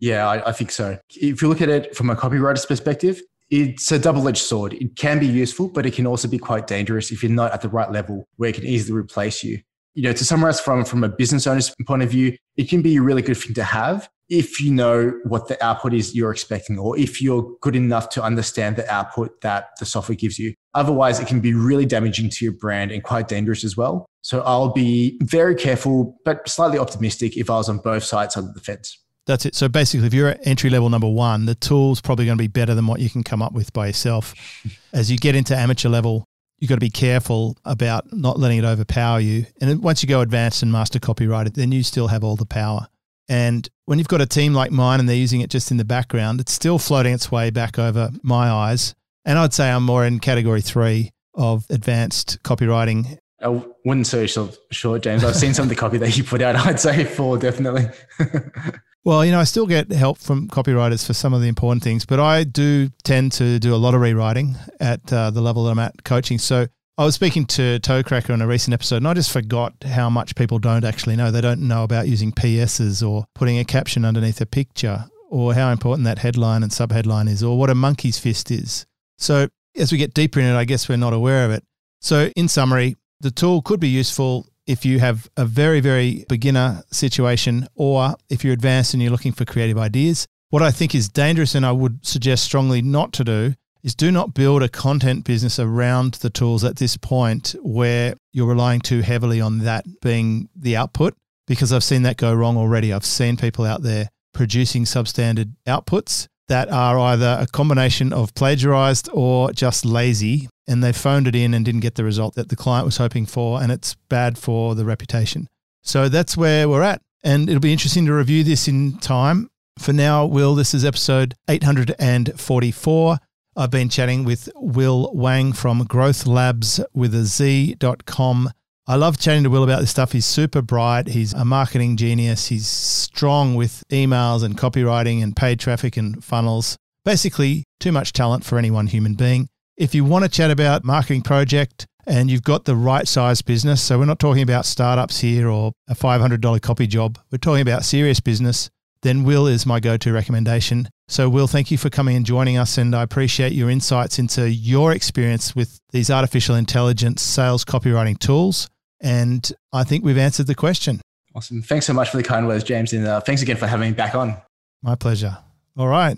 Yeah, 0.00 0.26
I, 0.26 0.48
I 0.48 0.52
think 0.52 0.70
so. 0.70 0.98
If 1.10 1.42
you 1.42 1.50
look 1.50 1.60
at 1.60 1.68
it 1.68 1.94
from 1.94 2.08
a 2.08 2.16
copywriter's 2.16 2.64
perspective, 2.64 3.20
it's 3.50 3.92
a 3.92 3.98
double 3.98 4.26
edged 4.26 4.38
sword. 4.38 4.72
It 4.72 4.96
can 4.96 5.18
be 5.18 5.26
useful, 5.26 5.68
but 5.68 5.84
it 5.84 5.92
can 5.92 6.06
also 6.06 6.28
be 6.28 6.38
quite 6.38 6.66
dangerous 6.66 7.12
if 7.12 7.22
you're 7.22 7.30
not 7.30 7.52
at 7.52 7.60
the 7.60 7.68
right 7.68 7.92
level 7.92 8.26
where 8.36 8.48
it 8.48 8.54
can 8.54 8.64
easily 8.64 8.98
replace 8.98 9.44
you. 9.44 9.60
You 9.92 10.04
know, 10.04 10.14
to 10.14 10.24
summarize 10.24 10.60
from, 10.60 10.86
from 10.86 11.04
a 11.04 11.10
business 11.10 11.46
owner's 11.46 11.74
point 11.86 12.02
of 12.02 12.08
view, 12.08 12.38
it 12.56 12.70
can 12.70 12.80
be 12.80 12.96
a 12.96 13.02
really 13.02 13.20
good 13.20 13.36
thing 13.36 13.52
to 13.52 13.64
have 13.64 14.08
if 14.32 14.62
you 14.62 14.72
know 14.72 15.12
what 15.24 15.48
the 15.48 15.62
output 15.62 15.92
is 15.92 16.14
you're 16.14 16.32
expecting, 16.32 16.78
or 16.78 16.98
if 16.98 17.20
you're 17.20 17.54
good 17.60 17.76
enough 17.76 18.08
to 18.08 18.22
understand 18.22 18.76
the 18.76 18.90
output 18.90 19.42
that 19.42 19.68
the 19.78 19.84
software 19.84 20.16
gives 20.16 20.38
you. 20.38 20.54
Otherwise, 20.72 21.20
it 21.20 21.26
can 21.26 21.40
be 21.40 21.52
really 21.52 21.84
damaging 21.84 22.30
to 22.30 22.44
your 22.46 22.54
brand 22.54 22.90
and 22.90 23.04
quite 23.04 23.28
dangerous 23.28 23.62
as 23.62 23.76
well. 23.76 24.06
So 24.22 24.40
I'll 24.40 24.72
be 24.72 25.18
very 25.22 25.54
careful, 25.54 26.18
but 26.24 26.48
slightly 26.48 26.78
optimistic 26.78 27.36
if 27.36 27.50
I 27.50 27.56
was 27.56 27.68
on 27.68 27.76
both 27.78 28.04
sides 28.04 28.34
of 28.34 28.54
the 28.54 28.60
fence. 28.60 28.98
That's 29.26 29.44
it. 29.44 29.54
So 29.54 29.68
basically, 29.68 30.06
if 30.06 30.14
you're 30.14 30.28
at 30.28 30.46
entry 30.46 30.70
level 30.70 30.88
number 30.88 31.08
one, 31.08 31.44
the 31.44 31.54
tool's 31.54 32.00
probably 32.00 32.24
going 32.24 32.38
to 32.38 32.42
be 32.42 32.48
better 32.48 32.74
than 32.74 32.86
what 32.86 33.00
you 33.00 33.10
can 33.10 33.22
come 33.22 33.42
up 33.42 33.52
with 33.52 33.70
by 33.74 33.88
yourself. 33.88 34.34
As 34.94 35.10
you 35.10 35.18
get 35.18 35.36
into 35.36 35.54
amateur 35.54 35.90
level, 35.90 36.24
you've 36.58 36.70
got 36.70 36.76
to 36.76 36.80
be 36.80 36.90
careful 36.90 37.58
about 37.66 38.10
not 38.14 38.38
letting 38.38 38.58
it 38.58 38.64
overpower 38.64 39.20
you. 39.20 39.44
And 39.60 39.82
once 39.82 40.02
you 40.02 40.08
go 40.08 40.22
advanced 40.22 40.62
and 40.62 40.72
master 40.72 40.98
copywriter, 40.98 41.52
then 41.52 41.70
you 41.70 41.82
still 41.82 42.08
have 42.08 42.24
all 42.24 42.36
the 42.36 42.46
power. 42.46 42.88
And 43.32 43.66
when 43.86 43.98
you've 43.98 44.08
got 44.08 44.20
a 44.20 44.26
team 44.26 44.52
like 44.52 44.70
mine 44.70 45.00
and 45.00 45.08
they're 45.08 45.16
using 45.16 45.40
it 45.40 45.48
just 45.48 45.70
in 45.70 45.78
the 45.78 45.86
background, 45.86 46.38
it's 46.38 46.52
still 46.52 46.78
floating 46.78 47.14
its 47.14 47.32
way 47.32 47.48
back 47.48 47.78
over 47.78 48.10
my 48.22 48.50
eyes. 48.50 48.94
And 49.24 49.38
I'd 49.38 49.54
say 49.54 49.70
I'm 49.70 49.84
more 49.84 50.04
in 50.04 50.20
category 50.20 50.60
three 50.60 51.12
of 51.32 51.64
advanced 51.70 52.42
copywriting. 52.42 53.16
I 53.40 53.48
wouldn't 53.86 54.06
say 54.06 54.26
short, 54.26 54.58
short, 54.70 55.02
James. 55.02 55.24
I've 55.24 55.34
seen 55.34 55.54
some 55.54 55.62
of 55.62 55.70
the 55.70 55.76
copy 55.76 55.96
that 55.96 56.14
you 56.14 56.24
put 56.24 56.42
out. 56.42 56.56
I'd 56.66 56.78
say 56.78 57.04
four, 57.04 57.38
definitely. 57.38 57.86
well, 59.04 59.24
you 59.24 59.32
know, 59.32 59.40
I 59.40 59.44
still 59.44 59.66
get 59.66 59.90
help 59.90 60.18
from 60.18 60.46
copywriters 60.48 61.06
for 61.06 61.14
some 61.14 61.32
of 61.32 61.40
the 61.40 61.48
important 61.48 61.82
things, 61.82 62.04
but 62.04 62.20
I 62.20 62.44
do 62.44 62.90
tend 63.02 63.32
to 63.32 63.58
do 63.58 63.74
a 63.74 63.76
lot 63.76 63.94
of 63.94 64.02
rewriting 64.02 64.56
at 64.78 65.10
uh, 65.10 65.30
the 65.30 65.40
level 65.40 65.64
that 65.64 65.70
I'm 65.70 65.78
at 65.78 66.04
coaching. 66.04 66.36
So 66.36 66.66
I 66.98 67.06
was 67.06 67.14
speaking 67.14 67.46
to 67.46 67.80
Toecracker 67.80 68.34
on 68.34 68.42
a 68.42 68.46
recent 68.46 68.74
episode, 68.74 68.96
and 68.96 69.08
I 69.08 69.14
just 69.14 69.30
forgot 69.30 69.72
how 69.82 70.10
much 70.10 70.34
people 70.34 70.58
don't 70.58 70.84
actually 70.84 71.16
know. 71.16 71.30
They 71.30 71.40
don't 71.40 71.66
know 71.66 71.84
about 71.84 72.06
using 72.06 72.32
PSs 72.32 73.02
or 73.02 73.24
putting 73.34 73.58
a 73.58 73.64
caption 73.64 74.04
underneath 74.04 74.42
a 74.42 74.46
picture, 74.46 75.06
or 75.30 75.54
how 75.54 75.70
important 75.70 76.04
that 76.04 76.18
headline 76.18 76.62
and 76.62 76.70
subheadline 76.70 77.30
is, 77.30 77.42
or 77.42 77.58
what 77.58 77.70
a 77.70 77.74
monkey's 77.74 78.18
fist 78.18 78.50
is. 78.50 78.84
So, 79.16 79.48
as 79.74 79.90
we 79.90 79.96
get 79.96 80.12
deeper 80.12 80.38
in 80.38 80.44
it, 80.44 80.54
I 80.54 80.66
guess 80.66 80.86
we're 80.86 80.96
not 80.96 81.14
aware 81.14 81.46
of 81.46 81.50
it. 81.52 81.64
So, 82.02 82.30
in 82.36 82.46
summary, 82.46 82.98
the 83.20 83.30
tool 83.30 83.62
could 83.62 83.80
be 83.80 83.88
useful 83.88 84.46
if 84.66 84.84
you 84.84 85.00
have 85.00 85.30
a 85.38 85.46
very, 85.46 85.80
very 85.80 86.26
beginner 86.28 86.82
situation 86.90 87.68
or 87.74 88.16
if 88.28 88.44
you're 88.44 88.52
advanced 88.52 88.92
and 88.92 89.02
you're 89.02 89.12
looking 89.12 89.32
for 89.32 89.46
creative 89.46 89.78
ideas. 89.78 90.26
What 90.50 90.62
I 90.62 90.70
think 90.70 90.94
is 90.94 91.08
dangerous 91.08 91.54
and 91.54 91.64
I 91.64 91.72
would 91.72 92.04
suggest 92.06 92.44
strongly 92.44 92.82
not 92.82 93.14
to 93.14 93.24
do 93.24 93.54
is 93.82 93.94
do 93.94 94.12
not 94.12 94.34
build 94.34 94.62
a 94.62 94.68
content 94.68 95.24
business 95.24 95.58
around 95.58 96.14
the 96.14 96.30
tools 96.30 96.64
at 96.64 96.76
this 96.76 96.96
point 96.96 97.54
where 97.62 98.14
you're 98.32 98.48
relying 98.48 98.80
too 98.80 99.00
heavily 99.00 99.40
on 99.40 99.58
that 99.60 99.84
being 100.00 100.48
the 100.54 100.76
output 100.76 101.14
because 101.46 101.72
I've 101.72 101.84
seen 101.84 102.02
that 102.02 102.16
go 102.16 102.32
wrong 102.32 102.56
already. 102.56 102.92
I've 102.92 103.04
seen 103.04 103.36
people 103.36 103.64
out 103.64 103.82
there 103.82 104.08
producing 104.32 104.84
substandard 104.84 105.52
outputs 105.66 106.28
that 106.48 106.70
are 106.70 106.98
either 106.98 107.38
a 107.40 107.46
combination 107.46 108.12
of 108.12 108.34
plagiarized 108.34 109.08
or 109.12 109.52
just 109.52 109.84
lazy 109.84 110.48
and 110.66 110.82
they 110.82 110.92
phoned 110.92 111.26
it 111.26 111.34
in 111.34 111.54
and 111.54 111.64
didn't 111.64 111.80
get 111.80 111.96
the 111.96 112.04
result 112.04 112.34
that 112.34 112.48
the 112.48 112.56
client 112.56 112.84
was 112.84 112.96
hoping 112.96 113.26
for 113.26 113.60
and 113.62 113.72
it's 113.72 113.94
bad 114.08 114.38
for 114.38 114.74
the 114.74 114.84
reputation. 114.84 115.48
So 115.82 116.08
that's 116.08 116.36
where 116.36 116.68
we're 116.68 116.82
at 116.82 117.02
and 117.24 117.48
it'll 117.48 117.60
be 117.60 117.72
interesting 117.72 118.06
to 118.06 118.12
review 118.12 118.44
this 118.44 118.68
in 118.68 118.98
time. 118.98 119.48
For 119.78 119.92
now, 119.92 120.26
Will, 120.26 120.54
this 120.54 120.74
is 120.74 120.84
episode 120.84 121.34
844. 121.48 123.18
I've 123.54 123.70
been 123.70 123.90
chatting 123.90 124.24
with 124.24 124.48
Will 124.56 125.10
Wang 125.12 125.52
from 125.52 125.84
Growth 125.84 126.24
Labz 126.24 126.82
with 126.94 127.14
a 127.14 127.24
Z.com. 127.24 128.50
I 128.86 128.96
love 128.96 129.18
chatting 129.18 129.42
to 129.42 129.50
Will 129.50 129.62
about 129.62 129.80
this 129.80 129.90
stuff. 129.90 130.12
He's 130.12 130.24
super 130.24 130.62
bright. 130.62 131.08
He's 131.08 131.34
a 131.34 131.44
marketing 131.44 131.98
genius. 131.98 132.46
He's 132.46 132.66
strong 132.66 133.54
with 133.54 133.84
emails 133.90 134.42
and 134.42 134.56
copywriting 134.56 135.22
and 135.22 135.36
paid 135.36 135.60
traffic 135.60 135.98
and 135.98 136.24
funnels. 136.24 136.78
Basically, 137.04 137.64
too 137.78 137.92
much 137.92 138.14
talent 138.14 138.42
for 138.42 138.56
any 138.56 138.70
one 138.70 138.86
human 138.86 139.12
being. 139.14 139.48
If 139.76 139.94
you 139.94 140.06
want 140.06 140.24
to 140.24 140.30
chat 140.30 140.50
about 140.50 140.82
marketing 140.82 141.20
project 141.20 141.86
and 142.06 142.30
you've 142.30 142.42
got 142.42 142.64
the 142.64 142.74
right 142.74 143.06
size 143.06 143.42
business, 143.42 143.82
so 143.82 143.98
we're 143.98 144.06
not 144.06 144.18
talking 144.18 144.42
about 144.42 144.64
startups 144.64 145.20
here 145.20 145.48
or 145.48 145.72
a 145.88 145.94
$500 145.94 146.62
copy 146.62 146.86
job, 146.86 147.18
we're 147.30 147.36
talking 147.36 147.60
about 147.60 147.84
serious 147.84 148.18
business, 148.18 148.70
then 149.02 149.24
Will 149.24 149.46
is 149.46 149.66
my 149.66 149.80
go 149.80 149.96
to 149.96 150.12
recommendation. 150.12 150.88
So, 151.08 151.28
Will, 151.28 151.46
thank 151.46 151.70
you 151.70 151.78
for 151.78 151.90
coming 151.90 152.16
and 152.16 152.24
joining 152.24 152.56
us. 152.56 152.78
And 152.78 152.94
I 152.94 153.02
appreciate 153.02 153.52
your 153.52 153.68
insights 153.68 154.18
into 154.18 154.48
your 154.48 154.92
experience 154.92 155.54
with 155.54 155.78
these 155.90 156.10
artificial 156.10 156.54
intelligence 156.54 157.22
sales 157.22 157.64
copywriting 157.64 158.18
tools. 158.18 158.68
And 159.00 159.50
I 159.72 159.84
think 159.84 160.04
we've 160.04 160.18
answered 160.18 160.46
the 160.46 160.54
question. 160.54 161.00
Awesome. 161.34 161.62
Thanks 161.62 161.86
so 161.86 161.92
much 161.92 162.10
for 162.10 162.18
the 162.18 162.22
kind 162.22 162.46
words, 162.46 162.64
James. 162.64 162.92
And 162.92 163.06
uh, 163.06 163.20
thanks 163.20 163.42
again 163.42 163.56
for 163.56 163.66
having 163.66 163.90
me 163.90 163.94
back 163.94 164.14
on. 164.14 164.36
My 164.82 164.94
pleasure. 164.94 165.38
All 165.76 165.88
right. 165.88 166.16